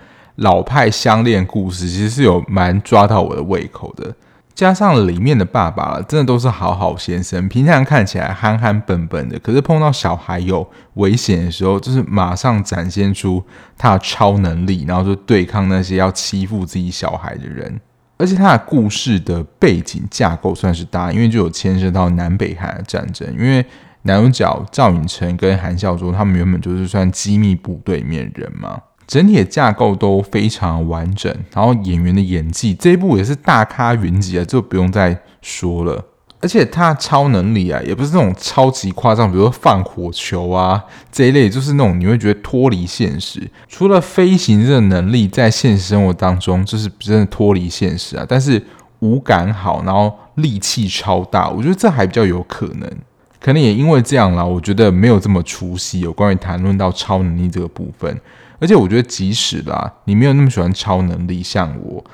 [0.43, 4.15] 老派相恋故事其实是有蛮抓到我的胃口的，
[4.55, 13.43] 加上里面的爸爸真的都是好好先生，平常看起来憨憨笨笨的，可是碰到小孩有危险的时候，就是马上展现出
[13.79, 17.81] 他的超能力，然后就对抗那些要欺负自己小孩的人。
[18.19, 23.65] 而且他的故事的背景架构算是大，因为就有牵涉到南北韩的战争，因为
[24.03, 28.81] 男主角赵寅成跟韩孝周他们原本就是算机密部队里面人嘛。
[29.13, 36.03] 整体的架构都非常完整，然后演员的演技这一部也是大咖云集啊，就不用再说了。
[36.41, 43.47] 而且他超能力啊，也不是那种超级夸张，比如说放火球啊这一类，就是那种你会觉得脱离现实。
[43.69, 48.65] 除了飞行这个能力在现实生活当中就是真的脱离现实啊，但是
[49.01, 52.91] 五感好，然后力气超大，我觉得这还比较有可能。
[53.39, 56.01] 可能也因为这样啦，我觉得没有这么出息。
[56.01, 58.19] 有关于谈论到超能力这个部分。
[58.63, 62.05] 而且我觉得，即使啦，你没有那么喜欢超能力，像我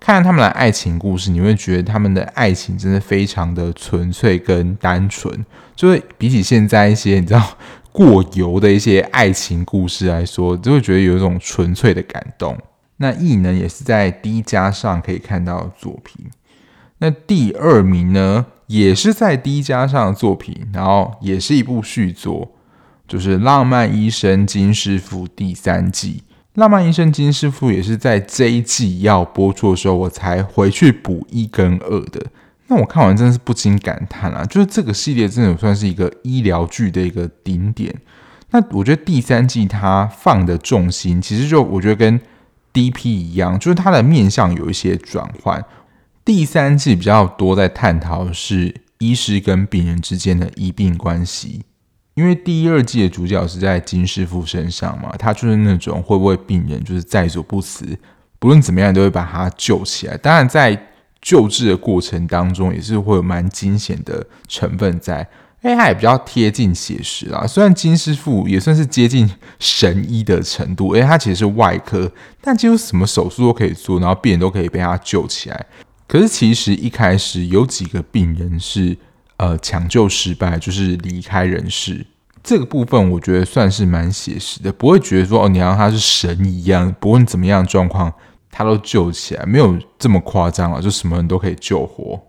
[0.00, 5.44] 看他们的爱情故事，你会觉得他们的爱情真的非常的纯粹跟单纯，
[5.76, 7.58] 就会比起现在一些你知道
[7.92, 12.56] 过油的一些爱情故事来说，就会觉得有一种纯粹的感动。
[12.96, 16.24] 那异能也是在 D 加上可以看到作品。
[17.00, 22.52] 那第二名呢，也是在 D 加上的作品，然后也是一部续作。
[23.08, 26.22] 就是《浪漫医生金师傅》第三季，
[26.60, 32.26] 《浪漫医生金师傅》也是在这一季要播出的时候，我才回去补一跟二的。
[32.66, 37.94] 那我看完真的是不禁感叹啊，就是这个系列真的算是一个医疗剧的一个顶点。
[38.50, 42.20] 那我觉得第三季它放的重心，其实就我觉得跟
[42.74, 45.64] DP 一样，就是它的面向有一些转换。
[46.26, 51.62] 第三季比较多在探讨是医师跟病人之间的医病关系。
[52.18, 57.96] 因为第二季的主角是在金师傅身上嘛，他就是那种会不会病人就是在所不辞，
[58.40, 60.16] 不论怎么样都会把他救起来。
[60.16, 60.88] 当然，在
[61.22, 65.24] 救治的过程当中，也是会有蛮惊险的成分在。
[65.62, 67.46] 哎，他也比较贴近写实啦。
[67.46, 75.66] 虽然金师傅也算是接近神医的程度，哎，他其实是外科，但几乎什么手术都可以做，然后病人都可以被他救起来。
[76.08, 78.96] 可是其实一开始有几个病人是。
[79.38, 82.04] 呃，抢救失败就是离开人世，
[82.42, 88.12] 这个部分我觉得算是蛮写实的，不会觉得说哦，你让他是神一样，不论怎么样的状况，
[88.50, 92.20] 他都救起来，没有这么夸张啊，就什么人都可以救活。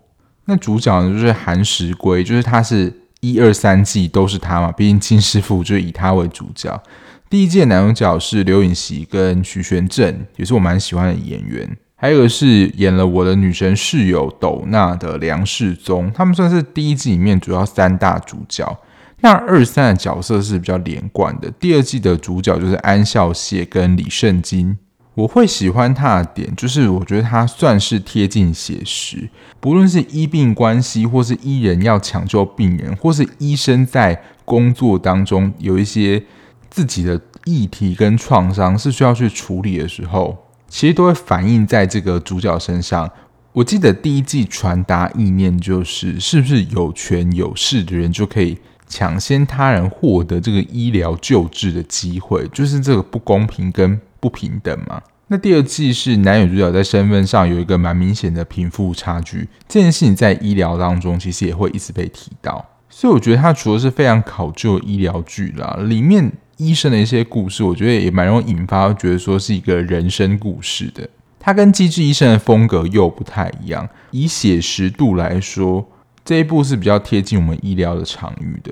[0.44, 6.80] 那主角呢，就是韩石圭，就是他是一二三季都是他嘛，毕竟金师傅就以他为主角。
[7.28, 11.76] 第一季男主角是刘允锡跟徐玄振，也是我蛮喜欢的演员。
[12.00, 18.78] 还有是演了我的女神室友斗娜的梁世宗，他们算是第一季里面主要三大主角。
[19.20, 21.50] 那二三的角色是比较连贯的。
[21.60, 24.78] 第二季的主角就是安孝燮跟李圣经，
[25.12, 29.28] 我会喜欢他的点，就是我觉得他算是贴近写实，
[29.60, 36.24] 不论是医病关系，或是医人要抢救病人，或是医生在工作当中有一些
[36.70, 40.34] 自己的议题跟创伤是需要去处理的时候，
[40.70, 43.10] 其实都会反映在这个主角身上。
[43.52, 48.56] 我记得第一季传达意念就是，是不是有权有势的人就可以
[48.88, 52.46] 抢先他人获得这个医疗救治的机会？
[52.48, 55.02] 就是这个不公平跟不平等嘛？
[55.26, 62.64] 那第二季是男女主角在身份上有一个蛮明显的贫富差距，这件事情在医疗当中其实也会一直被提到。
[62.88, 71.08] 所以我觉得它除了是非常考究医疗剧啦，里面医生的一些故事，我觉得也蛮容易引发觉得说是一个人生故事的。
[71.38, 73.88] 它跟《机智医生》的风格又不太一样。
[74.10, 75.88] 以写实度来说，
[76.22, 78.70] 这一部是比较贴近我们医疗的场域的。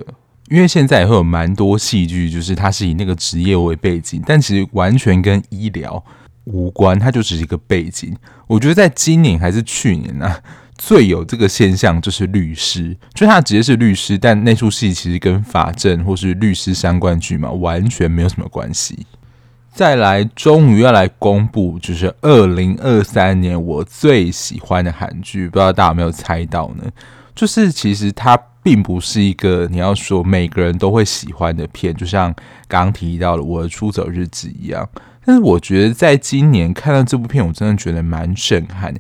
[0.51, 6.03] 因为现在也会有蛮多戏剧，就是它是以那个职业为背景，但其实完全跟医疗
[6.45, 8.15] 无关，它就只是一个背景。
[8.47, 10.41] 我觉得在今年还是去年呢、啊，
[10.79, 19.07] 最有这个现象就是律师，就他的职业是律师，但那出戏其实跟法政或是律师相关剧嘛，完全没有什么关系。
[19.75, 26.85] 再来，终于要来公布，就是二零二三年我最喜欢的韩剧，不知道大家有没有猜到呢？
[27.35, 32.35] 就是其实它并不是一个你要说每个人都会喜欢的片，就像
[32.67, 34.89] 刚刚提到的《我的出走日记》一样。
[35.25, 38.93] 但是我觉得在今年看到这部片，我真的觉得蛮震撼。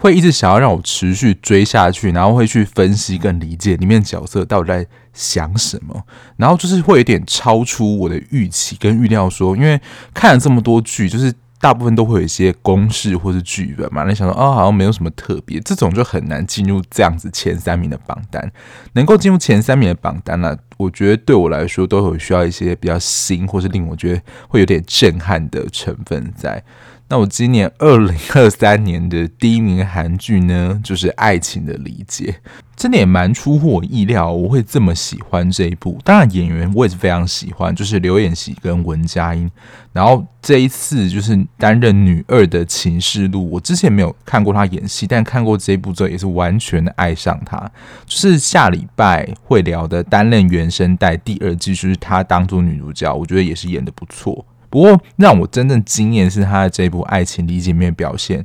[0.00, 6.02] 会一直想要让我持续追下去，然后会去分析跟理解里面角色到底在想什么，
[6.38, 9.28] 然后就是会有点超出我的预期跟预料。
[9.28, 9.78] 说，因为
[10.14, 18.50] 看了这么多剧，就是大部分都会有一些公式或是剧本嘛，你想说哦，好像没有什么特别，这种就很难进入这样子前三名的榜单。
[18.94, 26.64] 能够进入前三名的榜单呢、我觉得对我来说都有需要一些比较新或是令我觉得会有点震撼的成分在。
[27.12, 32.32] 那我今年二零二三年的第一名韩剧呢，就是《爱情的理解》，
[32.76, 35.98] 真的也蛮出乎我意料，我会这么喜欢这一部。
[36.04, 39.50] 当然，演员我也是非常喜欢，就是刘演锡跟文佳音。
[39.92, 47.58] 然后这一次就是担任女二的情世路，我之前没有看过她演戏，但看过这一部之后也是完全的爱上她。
[48.06, 54.46] 就是下礼拜会聊的担任原声带第二季，就是她当做女主角，我觉得也是演得不错。
[54.70, 58.44] 不过让我真正惊艳是她的这部《爱情理解》面表现，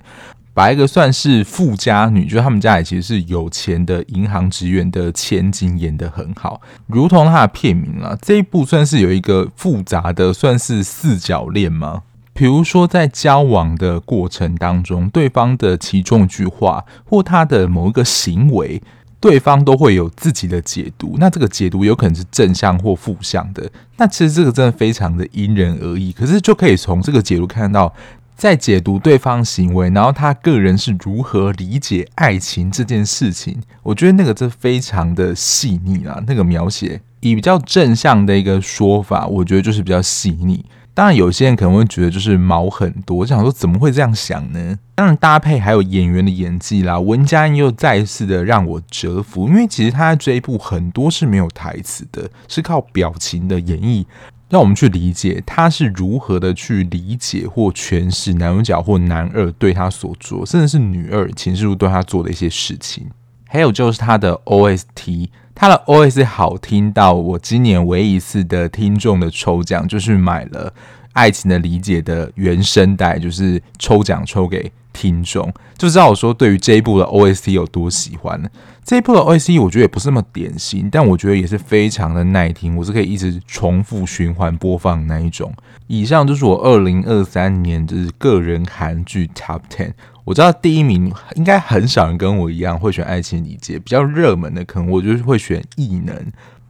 [0.54, 12.02] 把一个算是富家女，就是他们家里其实是有钱的银行职员的千金演得很好，如同她的片名啊，这一部算是有一个复杂的算是四角恋吗？
[12.34, 18.82] 比如说在交往的过程当中，对方的其中一句话或他的某一个行为。
[19.26, 23.68] 对方都会有自己的解读，那这个解读有可能是正向或负向的。
[23.98, 27.92] 那其实这个真的非常的因人而异，可是就可以从这个解读看到，
[28.36, 33.60] 在解读对方行为，然后他个人是如何理解爱情这件事情。
[33.82, 40.64] 我觉得那个是非常的细腻啊，那个描写以比较正向的一个说法，我觉得就是比较细腻。
[40.96, 44.80] 当然，有些人可能会觉得就是毛很多，我想说怎么会这样想呢？
[44.96, 54.06] 当然，搭配还有演员的演技啦，文佳音又再一次的让我折服，因为其实他在这一部很多是没有台词的，是靠表情的演绎，
[54.48, 63.06] 让我们去理解他是如何的去理解或诠释男主角或男二对他所做，甚至是女二秦世路对他做的一些事情。
[63.50, 65.28] 还有就是他的 OST。
[65.56, 70.70] 他的 O S 好听到我今年唯一一次的听众的抽奖，就是买了
[71.14, 78.52] 《爱情的理解》的原声带，就是抽奖抽给听众，就知道我说对于这一部的 OST 有多喜欢。
[78.84, 85.52] 这一部的 OST 我觉得也不是那么典型，但我觉得也是非常的耐听，我是可以一直重复循环播放那一种。
[85.88, 89.94] 以上就是我二零二三年就是个人韩剧 Top Ten。
[90.26, 96.16] 我知道第一名应该很少人跟我一样会选《爱情理解》，比较热门的可能我就是会选《异能》，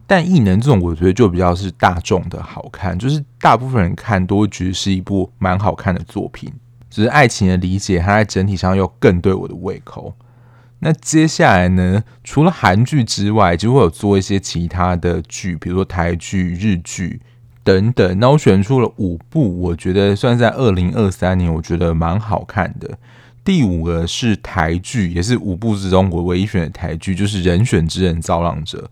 [0.06, 6.52] 但《异能》这种我觉得就比较是大众的好看，就是大部分人看都会觉得是一部蛮好看的作品。
[6.90, 10.14] 只是《爱情的理解》，它在整体上又更对我的胃口。
[10.80, 17.20] 那接下来呢，除了韩剧之外，就会有做一些其他的剧，比如说台剧、日剧
[17.64, 18.18] 等等。
[18.18, 22.98] 那我选出了五部，我觉得算在二零二三年，我觉得蛮好看的。
[23.46, 28.90] 第五个是台剧，也是五部之中我唯一选的台剧，就是《人选之人造浪者》。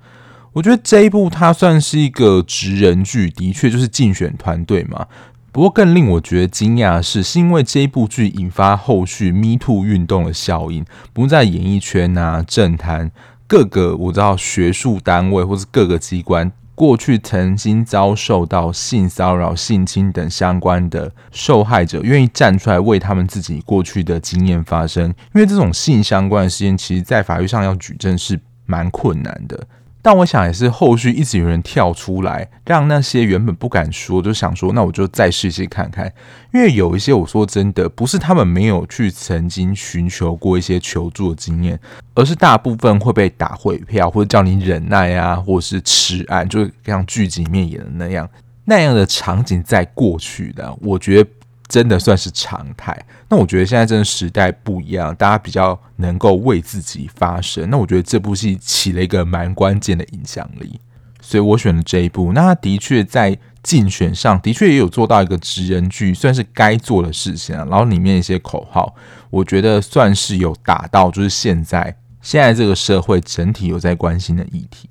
[0.52, 5.08] 我觉得这一部它算是一个职人剧，的确就是竞选团队嘛。
[5.50, 13.10] 不过更令我觉得惊讶的是，是因为这一部剧引发后续 Me Too 运动的效应，不在演艺圈啊、政坛
[13.48, 25.04] 各个我知道学术单位或是各个机关过去曾经遭受到性骚扰、性侵等相关的受害者，愿意站出来为他们自己过去的经验发声。
[25.34, 29.66] 因为这种性相关的事件，其实在法律上要举证是蛮困难的。
[30.04, 36.12] 但我想也是，后续一直有人跳出来，让那些原本不敢说，就想说，那我就再试试看看。
[36.52, 41.80] 因为有一些，我说真的，不是他们没有去曾经寻求过一些求助的经验，
[42.12, 48.28] 而是大部分会被打回票，或者叫你忍耐啊，或者是迟案，就像剧集里面演的那样，
[48.66, 51.30] 那样的场景在过去的，我觉得。
[51.68, 52.96] 真的算是常态。
[53.28, 57.68] 那我觉得现在真的时代不一样，大家比较能够为自己发声。
[57.70, 60.78] 那我觉得这部戏起了一个蛮关键的影响力，
[61.20, 62.32] 所以我选了这一部。
[62.32, 67.66] 那他的确在竞选上的确也有做到一个职人剧，算是该做的事情啊。
[67.70, 68.94] 然后里面一些口号，
[69.30, 74.88] 我觉得算是有达到，就是现在现在这个社会整体有在关心的议题。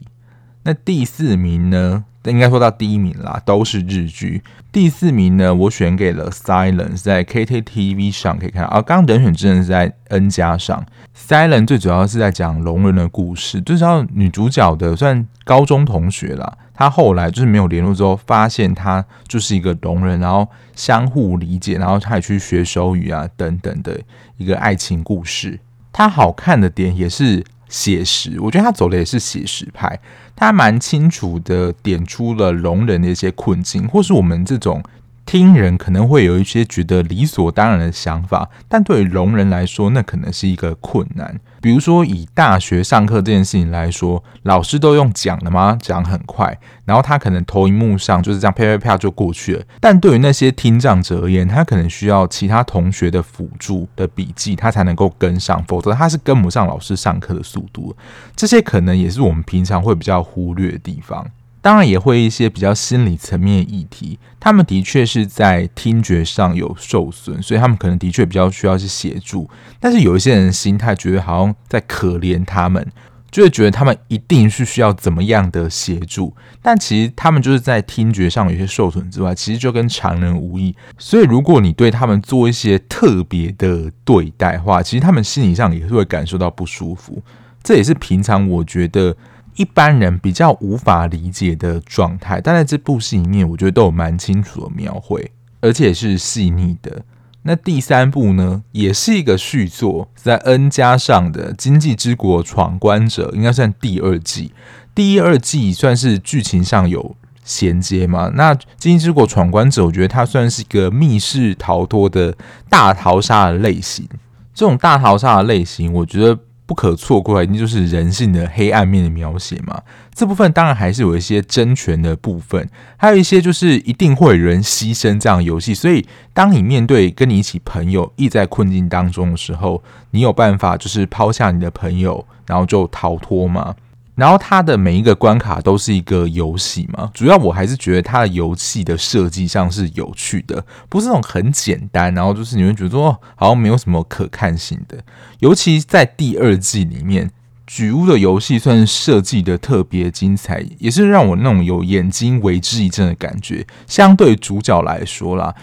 [0.63, 2.05] 那第四名呢？
[2.31, 4.41] 应该说到第一名啦，都是日剧。
[4.71, 8.69] 第四名呢，我选给了《Silence》，在 KTTV 上可以看到。
[8.69, 10.83] 而刚刚人选之人是在 N 加上，
[11.29, 13.61] 《Silence》最主要是在讲聋人的故事。
[13.61, 23.99] 最主要女主角的算高中同学啦，她后来就是没有联络之后，发现她就是一个聋人，然后相互理解，然后她也去学手语啊等等的
[24.37, 25.59] 一个爱情故事。
[25.91, 27.43] 她好看的点也是。
[27.73, 29.99] 写实，我觉得他走的也是写实派，
[30.35, 34.83] 他蛮清楚的点出了聋人的一些困境，或是我们这种。
[35.25, 41.39] 听人可能会有一些觉得理所当然的想法，但对于聋人来说，那可能是一个困难。
[41.61, 45.77] 比如说，以大学上课这件事情来说，老师都用讲的吗？
[45.81, 49.63] 讲很快，然后他可能投萤幕上就是这样啪啪啪就过去了。
[49.79, 57.95] 但对于那些听障者而言，他可能需要其他同学的辅助的笔记，他才能够跟上，否则他是跟不上老师上课的速度。
[58.35, 61.25] 这些可能也是我们平常会比较忽略的地方。
[61.63, 69.49] 当然也会一些比较心理层面的议题，他们的确是在听觉上有受损，所以他们可能的确比较需要去协助。
[69.79, 72.85] 但是有一些人心态觉得好像在可怜他们，
[73.31, 76.35] 就会觉得他们一定是需要怎么样的协助。
[76.61, 80.75] 但其实他们就是在听觉上有些受损之外，其实就跟常人无异。
[80.97, 87.23] 所以如果你对他们做一些特别的对待话，其实他们心理上也是会感受到不舒服。
[87.63, 89.15] 这也是平常我觉得。
[89.55, 95.31] 一般人比较无法理解的状态，但在这部戏里面，我觉得都有蛮清楚的描绘，
[95.61, 97.03] 而且是细腻的。
[97.43, 104.53] 那第三部呢，也是一个续作，在 N 加上的《经济之国闯关者》，应该算第二季。
[104.95, 108.31] 第一、二季算是剧情上有衔接嘛？
[108.35, 112.35] 那《经济之国闯关者》，我觉得它算是一个密室逃脱的
[112.69, 114.07] 大逃杀的类型。
[114.53, 116.39] 这种大逃杀的类型，我觉得。
[116.65, 119.81] 不可错过，一定就是人性的黑暗面的描写嘛。
[120.13, 125.73] 这部分当然还是有一些争权的部分，还有一些就是一定会有人牺牲这样的游戏。
[125.73, 133.75] 所以，当你面对跟你一起朋友亦在困境当中的时候，你有办法就是抛下你的朋友，然后就逃脱吗？
[134.15, 144.97] 然后它的每一个关卡都是一个游戏嘛，主要我还是觉得它的游戏的设计上是有趣的，不是那种很简单，然后就是你会觉得说好像没有什么可看性的。
[145.39, 147.31] 尤其在第二季里面，
[147.65, 153.65] 举屋的游戏算是设计的特别精彩，也是让我那种有眼睛为之一振的感觉。
[153.87, 155.55] 相对主角来说啦。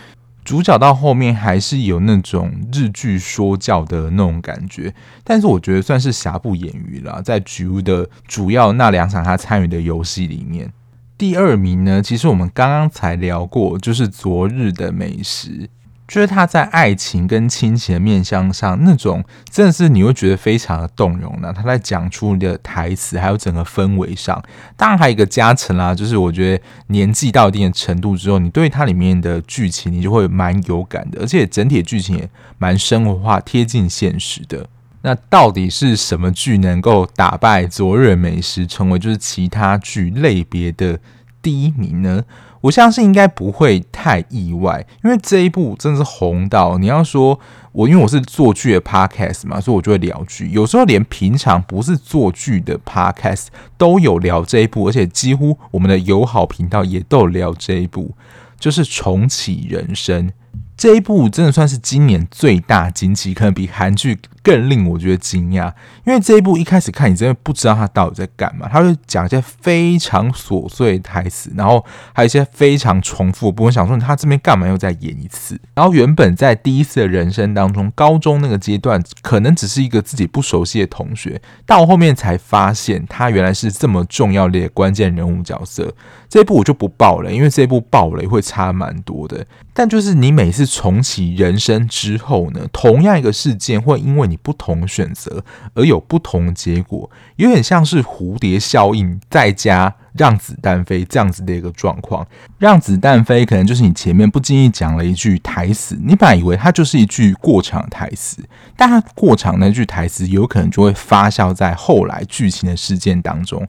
[0.45, 7.23] 主角到后面还是有那种日剧说教的那种感觉，但是我觉得算是瑕不掩瑜了。
[7.23, 10.73] 在局屋的主要那两场他参与的游戏里面，
[11.17, 15.69] 第二名呢，其实我们刚刚才聊过，就是昨日的美食。
[16.11, 21.53] 就是他在爱情跟亲情的面向上，那种真的是你会觉得非常的动容呢。
[21.57, 24.43] 他在讲出你的台词，还有整个氛围上，
[24.77, 34.67] 当然还有一个加成啦，就是我觉得年纪到一定的程度之后，你对它里面的剧情你就会蛮有感的，而且整体的剧情也蛮生活化、贴近现实的。
[35.03, 40.99] 那到底是什么剧能够打败《昨日美食》，成为就是其他剧类别的
[41.41, 42.25] 第一名呢？
[42.63, 47.41] 我相信应该不会太意外，因为这一部真的是红到你要说
[47.73, 50.51] 我，因为我是做剧的 podcast 嘛，所以我就会聊剧。
[50.51, 53.47] 有时候连平常不是做剧的 podcast
[53.79, 58.15] 都有聊这一部，而且几乎我们的友好频道也都有聊这一部，
[58.59, 60.31] 就是重启人生
[60.77, 65.73] 这一部，真的算是今年最大惊喜，可能比韩剧更令我觉得惊讶，
[66.07, 73.53] 因为这一部一开始看你真的不知道他到底在干嘛，他会讲一些非常琐碎的台词，然后还有一些非常重复。
[73.53, 75.61] 不过想说他这边干嘛又再演一次？
[75.75, 85.95] 然后原本在第一次的人生当中，高中那个阶段可能只是一个自己不熟悉的同学，到后面才发现他原来是这么重要的关键人物角色。
[86.29, 89.45] 这一部我就不爆了，因为这一部爆雷会差蛮多的。
[89.73, 102.27] 但就是你每次重启人生之后呢，同样一个事件会因为你不同选择而有不同结果，有点像是蝴蝶效应再加让子弹飞这样子的一个状况。
[102.59, 108.43] 让子弹飞可能就是你前面不经意讲了一句台词，你本来以为它就是一句过场台词，
[108.77, 113.67] 但它过场那句台词有可能就会发酵在后来剧情的事件当中。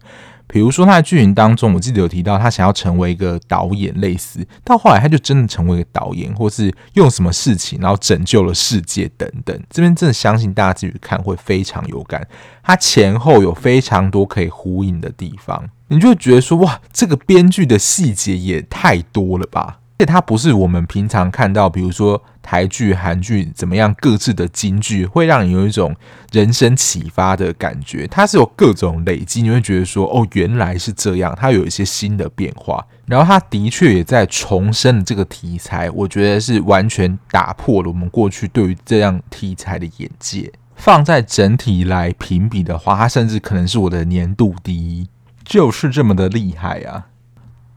[0.52, 9.58] 比如说他在剧情当中，我记得有提到他想要成为一个导演，类似到后来他就真的成为一个导演，或是用什么事情然后拯救了世界等等。
[9.70, 12.28] 这边真的相信大家自己看会非常有感，
[12.62, 19.80] 他前后有非常多可以呼应的地方，你就会觉得说哇，这个编剧的细节也太多了吧。
[20.06, 25.96] 它不是我们平常看到，比如说台剧、韩剧怎么样各自的金句，会让你有一种
[26.32, 28.08] 人生启发的感觉。
[28.08, 31.36] 它是有各种累积，你会觉得说，哦，原来是这样。
[31.40, 35.90] 它有一些新的变化，然后它的确也在重申了这个题材。
[35.92, 40.52] 我觉得是完全打破了我们过去对于这样题材的眼界。
[40.76, 45.08] 放在整体来评比的话，它甚至可能是我的年度第一，
[45.44, 47.06] 就是这么的厉害啊！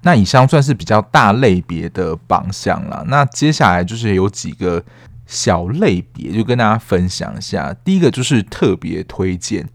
[0.05, 3.05] 那以上算是比较大类别的榜项了。
[3.09, 4.85] 那接下来就是有几个
[5.27, 7.75] 小类别，就跟大家分享一下。
[7.83, 9.69] 第一个就是特别推荐。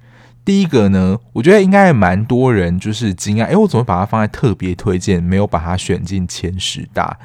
[0.45, 7.17] 第一个呢，我觉得应该蛮多人就是惊讶，哎，我怎么把它放在特别推荐，没有把它选进前十大？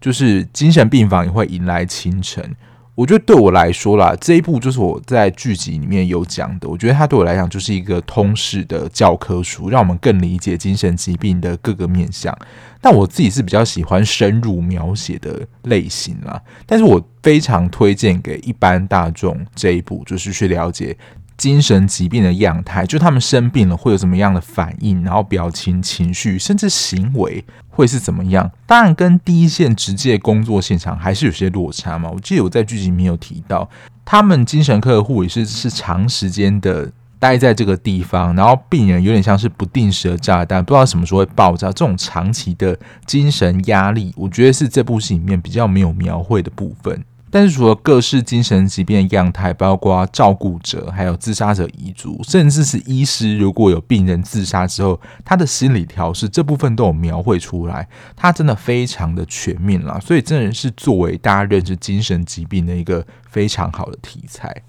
[0.00, 2.54] 就是精神病房也会迎来清晨。
[2.94, 6.68] 我觉得对我来说啦，这一部就是我在剧集里面有讲的。
[6.68, 12.36] 我觉得它对我来讲就是一个通识的教科书，让我们更理解精神疾病的各个面向。
[12.82, 20.96] 但我自己是比较喜欢深入描写的类型啦，但是我非常推荐给一般大众这一部，就是去了解。
[21.40, 28.50] 精神疾病的样态，就他们生病了会有什么样的反应，然后表情、情绪，甚至行为会是怎么样？
[28.66, 32.10] 当然，跟第一线直接工作现场还是有些落差嘛。
[32.10, 33.66] 我记得我在剧集里面有提到，
[34.04, 41.68] 他们精神科的护理师是长时间的待在这个地方，然后病人有点像是不定时的炸弹，不知道什么时候会爆炸。
[41.68, 47.02] 这种长期的精神压力，我觉得是这部戏里面比较没有描绘的部分。
[47.30, 64.62] 但是除了各式精神疾病的样态，包括照顾者、还有自杀者遗族，甚至是医师，如果有病人自杀之后，他的心理调试这部分都有描绘出来，他真的非常的全面了，所以真的是作为大家认识精神疾病的一个非常好的题材。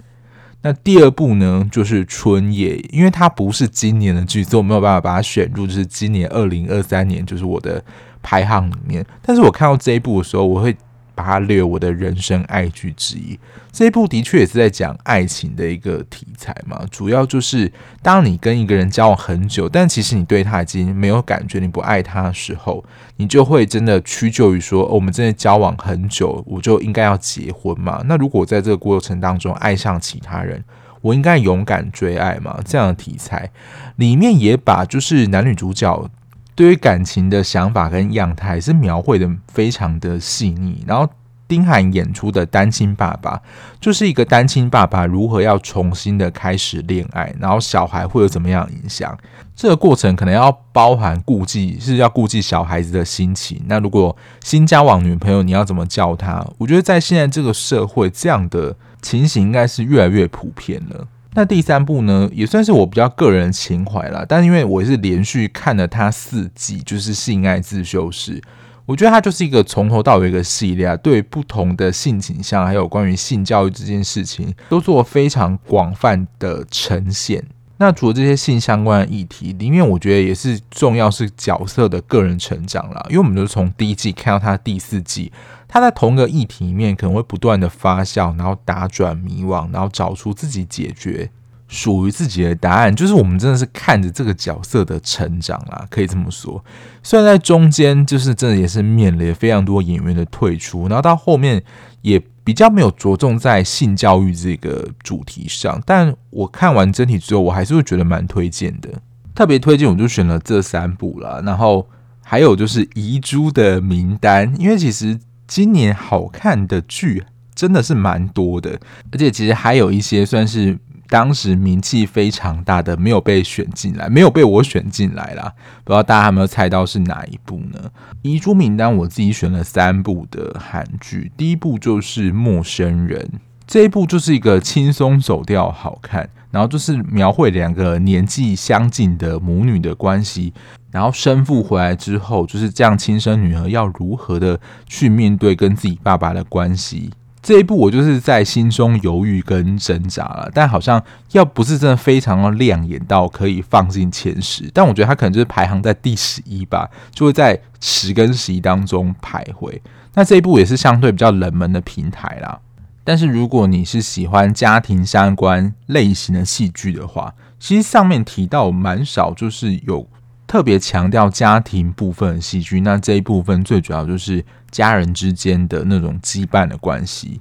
[0.61, 7.83] 那第二部呢，就是《春夜》，因为它不是今年的剧，所以我没有办法把它选入，就是今年二零二三年就是我的
[8.21, 9.03] 排行里面。
[9.23, 10.77] 但是我看到这一部的时候，我会。
[11.13, 13.37] 把它列为我的人生爱剧之一。
[13.71, 22.83] 这一部的确也是在讲爱情的一个题材嘛，主要就是当你跟一个人交往很久，但其实你对他已经没有感觉，你不爱他的时候，
[23.15, 28.01] 你就会真的屈就于说，我们真的交往很久，我就应该要结婚嘛。
[28.05, 30.63] 那如果在这个过程当中爱上其他人，
[31.01, 32.59] 我应该勇敢追爱嘛？
[32.65, 33.49] 这样的题材
[33.95, 36.09] 里面也把就是男女主角。
[36.55, 41.07] 对于感情的想法跟样态是描绘的非常的细腻，然后
[41.47, 43.41] 丁涵演出的单亲爸爸
[43.79, 49.17] 就是一个单亲爸爸如何要重新的开始恋爱，然后小孩会有怎么样影响？
[49.55, 53.61] 这个过程可能要包含顾忌，是要顾忌小孩子的心情。
[53.67, 56.45] 那如果新交往女朋友，你要怎么教他？
[56.57, 61.07] 我觉得在现在这个社会，这样的情形应该是越来越普遍了。
[61.33, 68.39] 那第三部呢，也算是我比较个人情怀啦，但因为我是连续看了它四季，就是《性爱自修室》，
[68.85, 77.45] 我觉得它就是一个从头到尾一个系列啊，对不同的性倾向，还有关于性教育这件事情，都做非常广泛的呈现。
[77.81, 85.31] 那除了这些性相关的议题，里面我觉得也是重要是角色的个人成长啦，因为我们都是从第一季看到他第四季，
[85.67, 91.27] 他在同一个议题里面可能会不断的发酵，然后打转迷惘，然后找出自己解决
[91.67, 96.63] 属于自己的答案，就是我们真的是看着这个角色的成长啦，可以这么说。
[97.01, 101.63] 虽然在中间就是真的也是面临非常多演员的退出，然后到后面
[102.03, 102.21] 也。
[102.43, 108.89] 比较没有着重在性教育这个主题上，但我看完整体之后，我还是会觉得蛮推荐的。
[109.33, 111.41] 特别推荐，我就选了这三部了。
[111.43, 111.87] 然后
[112.23, 117.23] 还有就是遗珠的名单，因为其实今年好看的剧
[117.53, 118.79] 真的是蛮多的，
[119.11, 120.77] 而且其实还有一些算是
[121.11, 125.51] 当时名气非常大的，没有被选进来，没有被我选进来啦。
[125.83, 127.91] 不知道大家有没有猜到是哪一部呢？
[128.21, 133.19] 遗珠名单我自己选了三部的韩剧，第一部就是《陌生人》。
[133.67, 140.53] 这一部就是一个轻松走调，好看，然后就是描绘两个年纪相近的母女的关系，
[140.91, 147.11] 然后生父回来之后，就是这样亲生女儿要如何的去面对跟自己爸爸的关系。
[147.41, 159.79] 这一部我就是在心中犹豫跟挣扎了，但好像要不是真的非常亮眼到可以放进前十，但我觉得它可能就是排行在第十一吧，就会在十跟十一当中徘徊。
[160.13, 162.59] 那这一部也是相对比较冷门的平台啦。
[163.03, 170.07] 但是如果你是喜欢家庭相关类型的戏剧的话，其实上面提到蛮少，就是有
[170.51, 172.81] 特别强调家庭部分的戏剧。
[172.81, 177.39] 那这一部分最主要就是家人之间的那种羁绊的关系。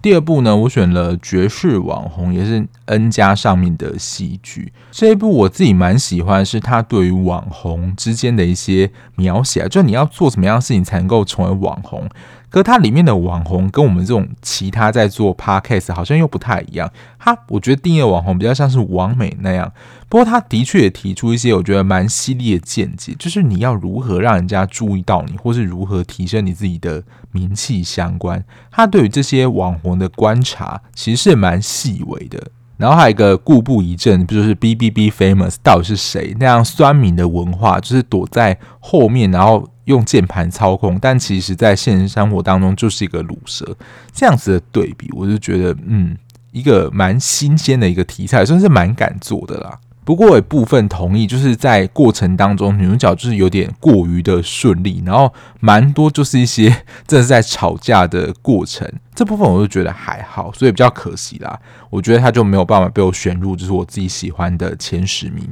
[0.00, 4.72] 第二部呢，我选了《爵士网红》，也是 N 加上面的戏剧。
[4.92, 12.08] 这一部我自己蛮喜欢，是他对于网红之间的一些描写，就你要做什么样的事情才能够成为网红。
[12.52, 16.88] 可是它里面的网红跟我们这种其他在做 podcast 好像又不太一样。
[17.18, 19.72] 他我觉得定义网红比较像是王美那样，
[20.08, 28.44] 不过他的确也提出一些我觉得蛮犀利的见解，就是你要如何让人家注意到你，或是如何提升你自己的名气相关。
[28.70, 32.48] 他对于这些网红的观察其实是蛮细微的。
[32.82, 36.36] 然后还有一个故布疑阵，就是 B B B Famous 到底是谁？
[36.38, 39.66] 那样酸民的文化就是躲在后面，然后。
[39.86, 43.76] 用键盘操控，但其实，在现实生活当中就是一个卤蛇。
[44.12, 46.16] 这样子的对比，我就觉得，嗯，
[46.52, 49.76] 一个蛮新鲜的一个题材，算是蛮敢做的啦。
[50.04, 56.68] 不过，我也部分同意，就是在过程当中，女主角就是有点过于的顺利，然后蛮多就是一些
[57.06, 58.90] 真的是在吵架的过程。
[59.14, 61.56] 这部分我就觉得还好，所以比较可惜啦。
[61.88, 65.48] 我觉得他就没有办法被我选入，就是我自己喜欢的前十名。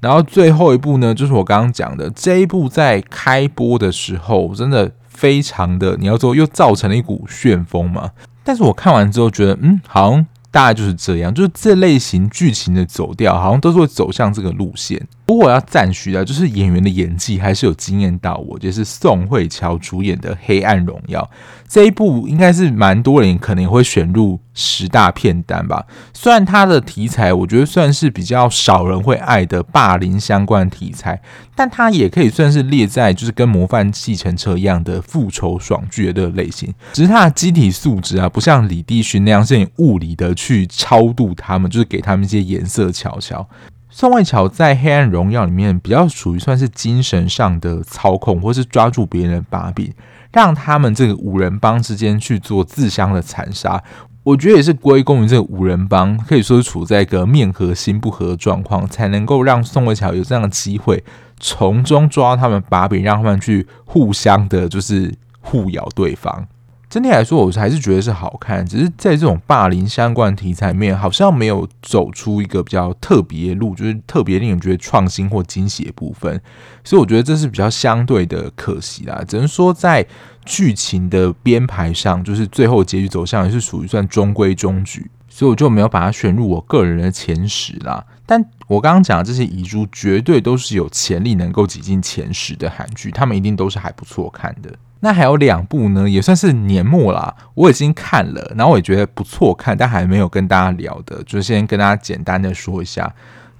[0.00, 8.10] 然后最后一部呢，就是我刚刚讲的这一部，在开播的时候，真的非常的，你要说又造成了一股旋风嘛。
[8.44, 10.26] 但是我看完之后觉得，嗯，好像。
[10.50, 15.06] 大概就是这样，就是这类型剧情的走调，好像都是会走向这个路线。
[15.30, 18.58] 不过我要赞许的，就是演员的演技还是有惊艳到我。
[18.58, 21.22] 就是宋慧乔主演的《黑暗荣耀》
[21.68, 25.86] 这一部，应该是蛮多人可能会选入十大片单吧。
[26.12, 31.22] 虽然它的题材，我觉得算是比较少人会爱的霸凌相关题材，
[31.54, 36.74] 但它也可以算是列在就是跟《模范计程车》一样的复仇爽剧的类型。
[36.92, 43.48] 只是它的机体素质啊，不像李帝勋那样是很物理的去超度他们，就是给他们一些颜色瞧瞧。
[43.90, 49.92] 宋慧乔在《黑暗荣耀》里面比较属于算是精神上的操控，或是抓住别人的把柄，
[50.32, 53.82] 让他们这个五人帮之间去做自相的残杀。
[54.22, 61.02] 我觉得也是归功于这个五人帮可以说是处在一个面和心不和的状况，才能够让宋慧乔有这样的机会，
[61.40, 66.46] 从中抓他们把柄，让他们去互相的，就是互咬对方。
[66.90, 76.42] 整体来说，我还是觉得是好看，只是在这种霸凌相关题材里面，好像没有走出一个比较特别路，就是特别令人觉得创新或惊喜的部分，
[76.82, 79.22] 所以我觉得这是比较相对的可惜啦。
[79.28, 80.04] 只能说在
[80.44, 88.04] 剧情的编排上，就是最后结局走向也是属于算中规中矩，所以我就没有把它选入我个人的前十啦。
[88.26, 94.74] 但我刚刚讲的这些遗珠，绝对都是有潜力能够挤进前十的韩剧，他们一定都是还不错看的。
[95.00, 103.12] 那还有两部呢，也算是年末啦，我已经看了，然后我也觉得不错看，但还没有跟大家聊的，就先跟大家简单的说一下。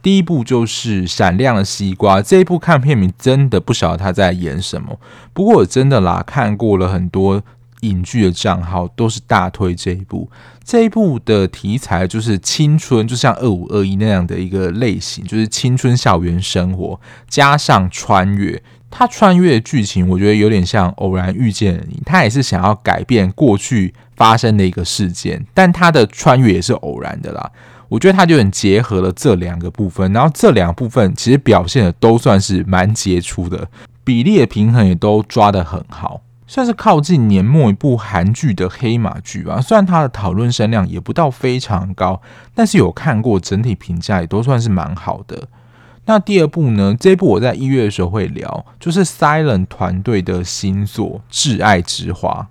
[0.03, 4.99] 第一部就是《闪亮的西瓜》，这一部看片名真的不晓得他在演什么，
[5.33, 7.43] 不过我真的啦，看过了很多
[7.81, 10.31] 影剧的账号都是大推这一部。
[10.65, 18.63] 这一部的题材就是青春，就像二五二一那样的一个类型，就是青春校园生活加上穿越。
[18.91, 22.03] 他穿越剧情，我觉得有点像偶然遇见了你。
[22.05, 27.51] 他也是想要改变过去发生的一个事件，但他的穿越也是偶然的啦。
[27.89, 33.69] 我觉得他就很结合了这两个部分，然后这两部分其实表现的都算是蛮杰出的，
[34.05, 39.61] 比例的平衡也都抓得很好，算是靠近年末一部韩剧的黑马剧吧。
[39.61, 42.23] 虽然它的讨论声量也不到非常高，
[42.55, 45.49] 但是有看过，整体评价也都算是蛮好的。
[46.11, 46.97] 那第二部呢？
[46.99, 52.49] 这一部我在一月的时候会聊，就是 Silent 团队的新作《挚爱之花》。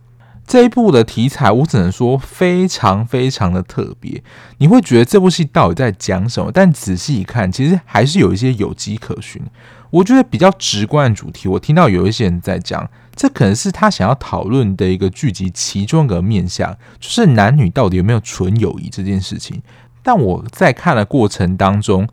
[0.48, 4.24] 这一部的题材，我只能说非常非常的特别。
[4.60, 6.50] 你会觉得这部戏到底在讲什么？
[6.54, 9.42] 但仔细一看，其实还是有一些有迹可循。
[9.90, 19.62] 我觉得比较直观的主题，我听到有一些人在讲，这可能是他想要讨论的一个剧集其中一个面向，就是男女到底有没有纯友谊这件事情。
[20.02, 22.08] 但我在看的过程当中，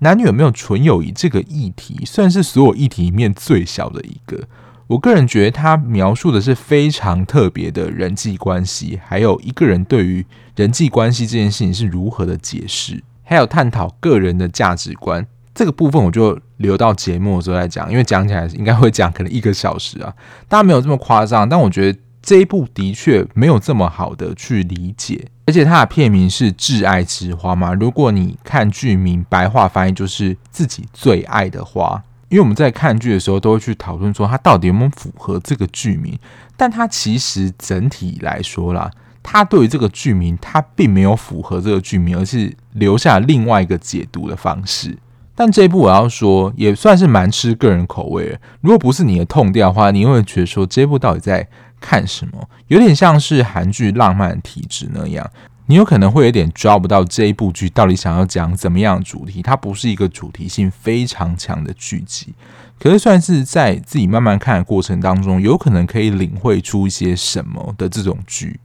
[0.00, 4.44] 男女有没有纯友谊这个议题，算是所有议题里面最小的一个。
[4.86, 10.24] 我个人觉得，他描述的是非常特别的人际关系，还有一个人对于
[10.56, 15.26] 人际关系这件事情是如何的解释，还有探讨个人的价值观。
[15.54, 20.14] 这个部分我就留到节目的时候再讲，因为讲起来应该会讲可能一个小时啊，
[20.48, 21.46] 当然没有这么夸张。
[21.46, 27.72] 但我觉得这一部的确没有这么好的去理解，而且它的片名是《挚爱之花》嘛。
[27.72, 32.04] 如果你看剧名，白话翻译就是自己最爱的花。
[32.28, 36.18] 因为我们在看剧的时候都会去讨论说它到底有没有符合这个剧名，
[36.54, 38.90] 但它其实整体来说啦，
[39.22, 44.98] 它对于这个剧名它并没有符合这个剧名，而是留下另外一个解读的方式。
[45.34, 48.40] 但这一部我要说也算是蛮吃个人口味的。
[48.60, 51.48] 如果不是你的痛调的话，你会觉得说这一部到底在
[51.80, 52.48] 看什么？
[52.68, 55.30] 有点像是韩剧《浪漫体质》那样。
[55.66, 62.32] 你有可能会有点抓不到这一部剧到底想要讲怎么样的主题，它不是一个主题性非常强的剧集，
[62.78, 68.58] 可是算是在自己慢慢看的过程当中，有可能可以领会出一些什么的这种剧。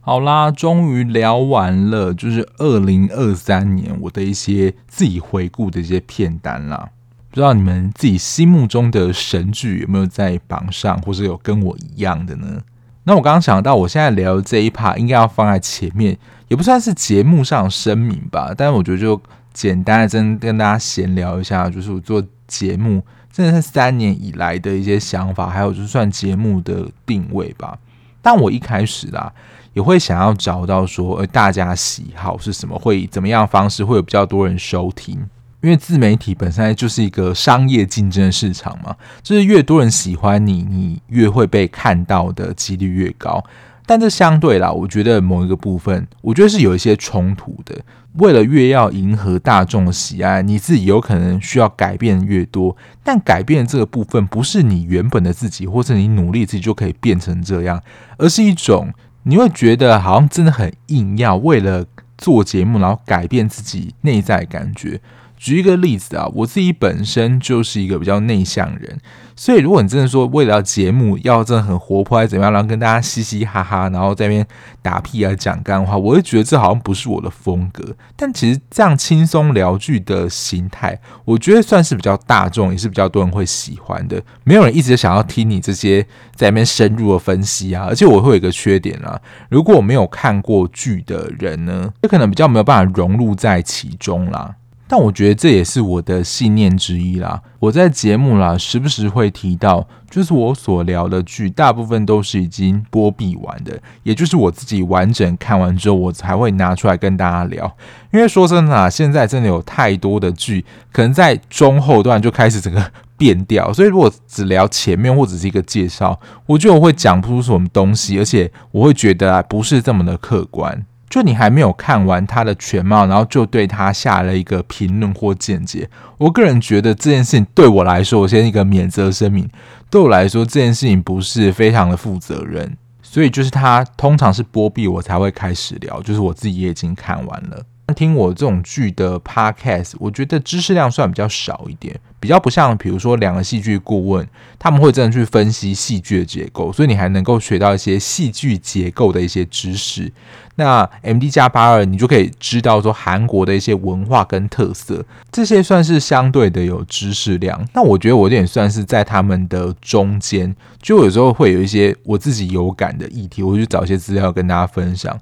[0.00, 6.88] 好啦，终于聊完了，就是二零二三年我的一些自己回顾的一些片单啦。
[7.30, 12.60] 不知道你们自己心目中的神剧有没有在榜上，或是有跟我一样的呢？
[13.04, 16.18] 那我刚刚想到，我现在聊的这一 part 应该要放在前面，
[16.48, 19.20] 也不算是节目上声明吧，但是我觉得就
[19.52, 23.02] 简单的真跟大家闲聊一下，就是我做节目
[23.32, 27.78] 真的是三年以来的一些想法，还有就算节目的定位吧。
[28.20, 29.32] 但我一开始啦，
[29.72, 35.18] 也会想要找到说，呃，大家喜好是什么，会以怎么样方式会有比较多人收听。
[35.62, 43.44] 因为自媒体本身就是一个商业竞争市场嘛，就是越多人喜欢你，你越会被看到的几率越高。
[43.86, 47.76] 但这相对啦，我觉得某一个部分，我觉得是有一些冲突的。
[48.14, 52.76] 为了越要迎合大众的喜爱，你自己有可能需要改变越多。
[53.02, 57.82] 但改变这个部分，不是你原本的自己，或是你努力自己就可以变成这样，
[58.16, 58.92] 而是一种
[59.24, 61.84] 你会觉得好像真的很硬要为了
[62.16, 65.00] 做节目，然后改变自己内在感觉。
[65.40, 68.98] 举一个例子啊，我自己本身就是一个比较内向人，
[69.34, 74.46] 所以如果你真的说为了节目要真的很活泼，还怎么样，然后跟大家嘻嘻哈哈，然后在那边
[74.82, 77.96] 打屁啊讲干话，我会觉得这好像不是我的风格。
[78.16, 84.22] 但其实这样轻松聊剧的形态，我觉得算是比较大众，也是比较多人会喜欢的。
[84.44, 86.02] 没有人一直想要听你这些
[86.34, 87.86] 在那边深入的分析啊。
[87.88, 89.18] 而且我会有一个缺点啊，
[89.48, 94.54] 如果我没有看过剧的人呢，就可能比较没有办法融入在其中啦。
[94.92, 97.40] 但我觉得这也是我的信念之一啦。
[97.60, 107.72] 我在节目啦，时不时会提到，就是我所聊的剧，大部分都是已经播毕完的，也就是我自己完整看完之后，我才会拿出来跟大家聊。
[108.12, 112.84] 因为说真的啊，现在真的有太多的剧，可能在中后段就开始整个
[113.16, 120.84] 变调，所以如果只聊前面或者是一个介绍，我觉得我会讲不出什么东西，而且我会觉得啊，不是这么的客观。
[121.10, 125.90] 就你还没有看完他的全貌，然后就对他下了一个评论或见解。
[126.16, 129.46] 我个人觉得这件事情对我来说，我先一个免责声明，
[129.90, 132.76] 对我来说这件事情不是非常的负责任。
[133.02, 137.60] 所以就是他通常是波比我才会开始聊，就是我自己也已经看完了。
[137.94, 144.26] 听我这种剧的 podcast，我觉得知识量算比较少一点，比较不像比如说两个戏剧顾问，
[144.58, 150.12] 他们会真的去分析戏剧的结构，所以你还能够学到一些戏剧结构的一些知识。
[150.56, 157.66] 那 MD 加八二，你就可以知道说韩国的一些文化跟特色，这些算是相对的有知识量。
[157.72, 165.18] 那我觉得我有点算是在他们的中间，就有时候会有一些我自己有感的议题，我会去找一些资料跟大家分享。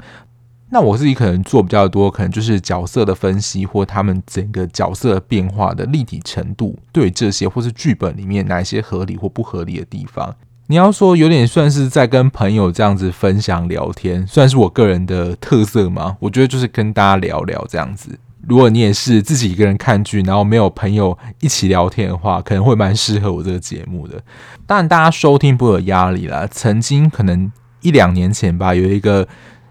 [0.70, 16.18] 那我自己可能做比较多，可能就是角色的分析，或他们整个角色变化的立体程度，对这些或是剧本里面哪些合理或不合理的地方，你要说有点算是在跟朋友这样子分享聊天，算是我个人的特色吗？
[16.20, 18.18] 我觉得就是跟大家聊聊这样子。
[18.46, 24.22] 如果你也是自己一个人看剧，然后没有朋友一起聊天的话，可能会蛮适合我这个节目的。
[24.66, 26.46] 当然，大家收听不会有压力啦。
[26.50, 27.50] 曾经可能
[27.80, 29.26] 一两年前吧，有一个。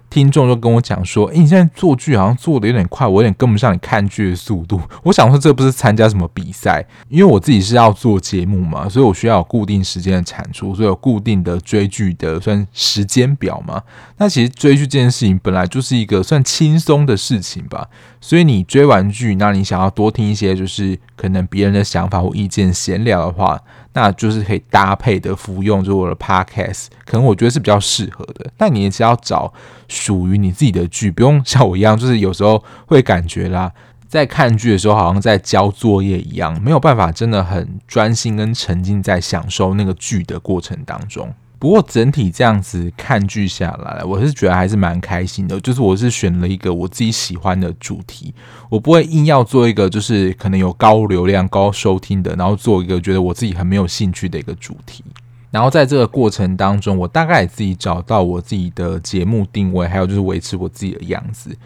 [0.09, 4.79] 听众就跟我讲说：“诶，你现在做剧好像做的有点快，我有点跟不上你看剧的速度。
[5.03, 13.81] ”我想说，这不是参加什么比赛，因为我自己是要做节目嘛，所以我需要有固定时间的产出，所以有固定的追剧的算时间表嘛。
[14.17, 17.87] 那其实追剧这件事情本来就是一个算轻松的事情吧，
[18.21, 23.59] 所以你追完剧，那你想要多听一些就是可能别人的想法或意见闲聊的话。
[23.97, 28.45] 那就是可以搭配的服用，就我的 podcast，可能我觉得是比较适合的。
[28.55, 29.51] 但你也是要找
[29.87, 33.71] 属于你自己的剧，不用像我一样，就是有时候会感觉啦，
[34.07, 41.33] 在看剧的时候好像在交作业一样，没有办法真的很专心跟沉浸在享受那个剧的过程当中。
[41.59, 45.59] 不过整体这样子看剧下来，我是觉得还是蛮开心的。
[45.61, 48.33] 就是我是选了一个我自己喜欢的主题，
[48.69, 55.03] 我不会硬要做一个就是可能有高流量、高收听的，然后做一个觉得我自己很没有兴趣的一个主题。
[55.49, 61.57] 然后在这个过程当中，我大概自己找到我自己的节目定位，还有就是维持我自己的样子。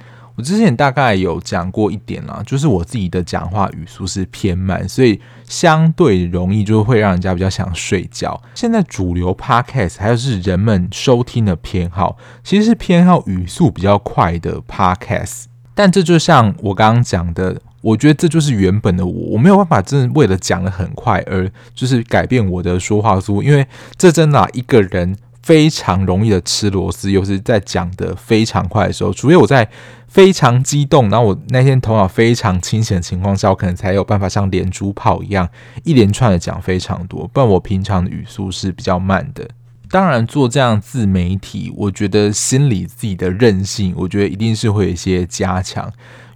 [0.41, 8.41] 我之前大概有讲过一点啦，就是我自己的讲话语速是偏慢，所以相对容易就会让人家比较想睡觉。
[8.55, 15.43] 现在主流 podcast 还有是人们收听的偏好，其实是偏好语速比较快的 podcast。
[15.75, 29.69] 但这就像我刚刚讲的，我觉得这就是原本的我，我没有办法真的为了讲的很快而就是改变我的说话速度，因为这真的，一个人非常容易的吃螺丝，又是在讲得非常快的时候，除非我在。
[30.11, 35.47] 非常激动，然后我那天头脑非常清醒的情况下，我可能才有办法像连珠炮一样
[35.85, 37.25] 一连串的讲非常多。
[37.29, 39.49] 不然我平常的语速是比较慢的。
[39.89, 45.87] 当然，做这样自媒体，我觉得心里自己的韧性，我觉得一定是会有一些加强。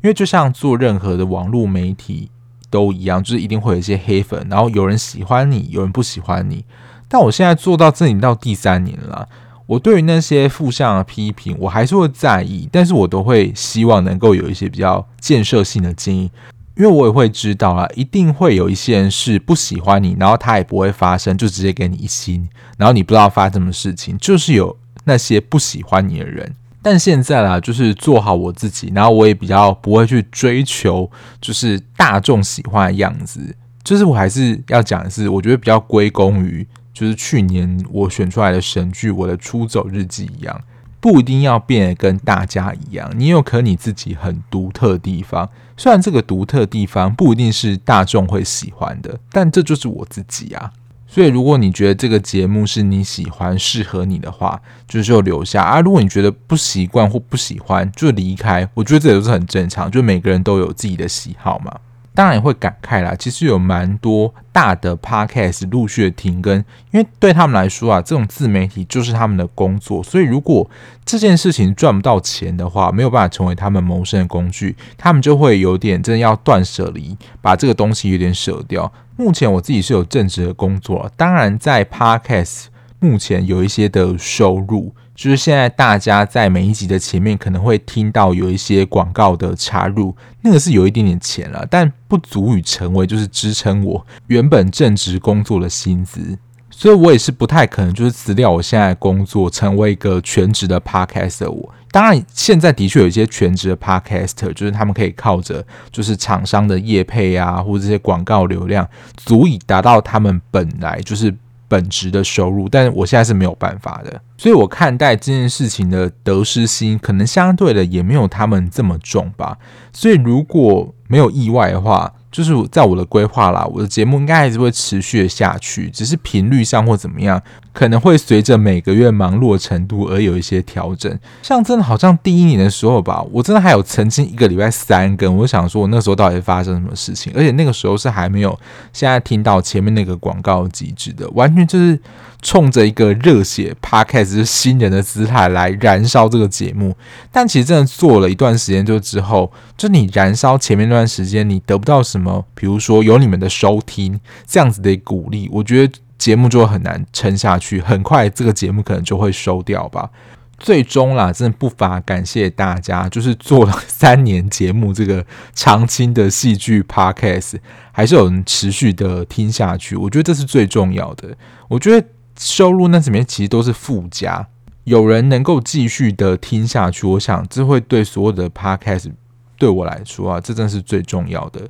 [0.02, 2.32] 因为就像做任何的网络媒体
[2.70, 6.64] 都一样，就是一定会有一些黑粉，然后有人喜欢你，有人不喜欢你。
[7.08, 9.28] 但我现在做到这里到第三年了。
[9.68, 16.30] 我对于那些负向的批评，我还是会在意，但是我都会希望能够有一些比较建设性的建议，
[16.78, 22.48] 因为我也会知道啊，一定会有一些人是不喜欢你，然后他也不会发声，就直接给你一星，
[22.78, 26.54] 然后你不知道发生什么事情，就是有那些不喜欢你的人。
[26.84, 31.10] 但现在啦，就是做好我自己，然后我也比较不会去追求，
[31.42, 36.68] 就是大众喜欢的样子，就是我还是要讲的是，我觉得比较归功于。
[36.96, 40.62] 就是去年我选出来的神剧《我的出走日记》一样，
[41.02, 45.50] 不一定要变得跟大家一样，你有可你自己很独特的地方。
[45.76, 50.72] 虽然这个独特地方不一定是大众会喜欢的，但这就是我自己啊。
[51.06, 55.82] 所以如果你觉得这个节目是你喜欢、适合你的话，就就留下啊。
[55.82, 58.68] 如果你觉得不习惯或不喜欢，就离开。
[58.74, 61.78] 我觉得这也是很正常，就每个人都有自己的喜好嘛。
[62.16, 66.58] 当然也会感慨啦，其实有蛮多大的 podcast 陆续的停更，
[66.92, 70.68] 因为对他们来说啊，这种自媒体就是他们的工作，所以如果
[71.04, 78.92] 这件事情赚不到钱的话，没有办法成为他们谋生的工具，他们就会有点真的要断舍离，把这个东西有点舍掉。
[79.18, 82.66] 目前我自己是有正职的工作，当然在 podcast
[83.00, 84.96] 目前有一些的收入。
[85.16, 96.38] 就是现在，大家在每一集的前面可能会听到有一些广告的插入，那个是有一点点钱了，但不足以成为就是支撑我原本正职工作的薪资，
[96.70, 101.50] 所以我也是不太可能就是辞掉我现在工作，成为一个全职的 podcaster。
[101.50, 108.86] 我当然现在的确有一些全职的 podcaster，就是他们可以靠着就是厂商的业配啊，或者这些广告流量，
[109.16, 111.34] 足以达到他们本来就是。
[111.68, 119.58] 本职的收入，但是我现在是没有办法的，所以我看待这件事情的得失心，可能相对的也没有他们这么重吧。
[119.92, 131.18] 所以如果没有意外的话，就是在我的规划啦，我的节目应该还是会持续的下去，只是频率上或怎么样，可能会随着每个月忙碌的程度而有一些调整。
[131.42, 138.60] 像真的好像第一年的时候吧，我真的还有曾经一个礼拜三更，我就想说我那时候到底发生什么事情，而且那个时候是还没有
[138.92, 141.98] 现在听到前面那个广告机制的，完全就是。
[142.46, 146.96] 冲着一个热血 podcast 就是新人的姿态来燃烧这个节目，
[147.32, 160.12] 但其实真的做了一段时间就之后，就你燃烧前面那段时间，你得不到什么，比如说有你们的收听这样子的鼓励，我觉得节目就很难撑下去，很快这个节目可能就会收掉吧。
[160.60, 165.26] 最终啦，真的不乏感谢大家，就是做了三年节目这个
[165.56, 167.56] 长青的戏剧 podcast，
[167.92, 171.36] 还是有人持续的听下去，我觉得这是最重要的。
[171.70, 172.08] 我觉得。
[172.38, 174.48] 收入那里面其实都是附加，
[174.84, 179.12] 有人能够继续的听下去，我想这会对所有的 podcast
[179.58, 181.62] 对我来说啊，这真是最重要的。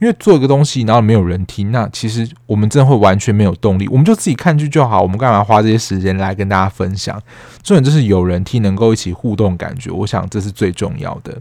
[0.00, 3.88] 因为做一个东西，然后没有人听，那其实我们真的会完全没有动力。
[3.88, 7.20] 我们就自己看剧就好，我们干嘛花这些时间来跟大家分享？
[7.64, 11.36] 重点就是有人听，能够一起互动，感觉我想这是最重要的。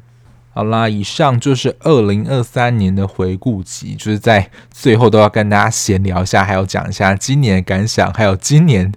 [0.57, 8.91] 好啦，以上就是二零二三年的回顾集，就是在最后都要跟大家闲聊一下，还要讲一下今年的感想，还有今年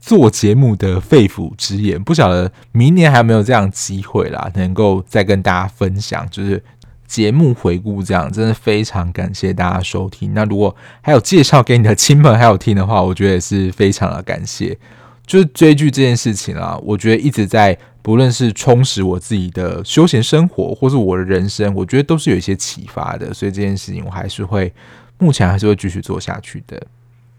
[0.00, 2.02] 做节目的肺腑之言。
[2.02, 6.64] 不晓得明年还有没有这样机会啦，能够再跟大家分享，就是
[7.06, 10.32] 节目回顾，这样真的非常感谢大家收听。
[10.32, 14.78] 那如果还有介绍给你的亲朋好友听的话，我觉得也是非常的感谢。
[15.26, 23.32] 就是追剧这件事情啊，我觉得一直在不论是充实我自己的休闲生活，或是我的人生，我觉得都是有一些启发的。
[23.32, 24.72] 所以这件事情我还是会，
[25.18, 26.82] 目前还是会继续做下去的。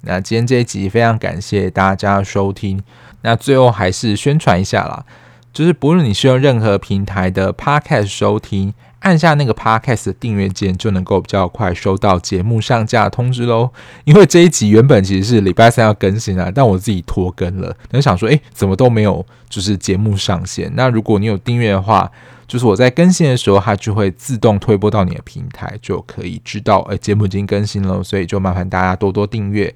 [0.01, 2.82] 那今天这一集非常感谢大家收听。
[3.22, 5.05] 那最后还是宣传一下啦。
[5.51, 13.69] 就是不论你是用任何平台的 Podcast 收听，按下那个 Podcast 的订阅键，就能够比较快收到节目上架的通知喽。
[14.05, 17.75] 因为这一集原本其实是礼拜三要更新啊，但我自己拖更了。
[17.91, 20.71] 那想说，诶，怎么都没有就是节目上线？
[20.75, 22.09] 那如果你有订阅的话，
[22.47, 28.01] 就是我在更新的时候，它就会自动推播到你的平台，就可以知道，诶，节目已经更新了。
[28.01, 29.73] 所以就麻烦大家多多订阅。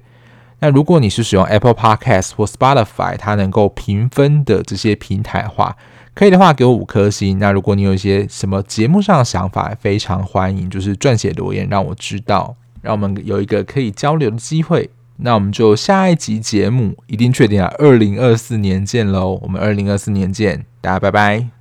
[0.60, 5.76] 那如果你是使用 Apple Podcast 或 Spotify，它能够评分的这些平台的话，
[6.18, 7.38] 可以的话给我五颗星。
[7.38, 14.90] 那如果你有一些什么节目上的想法，非常欢迎，就是撰写留言让我知道，让我们有一个可以交流的机会。
[15.18, 19.38] 那我们就下一集节目一定确定啊，二零二四年见喽！
[19.42, 21.57] 我们二零二四年见，大家拜拜。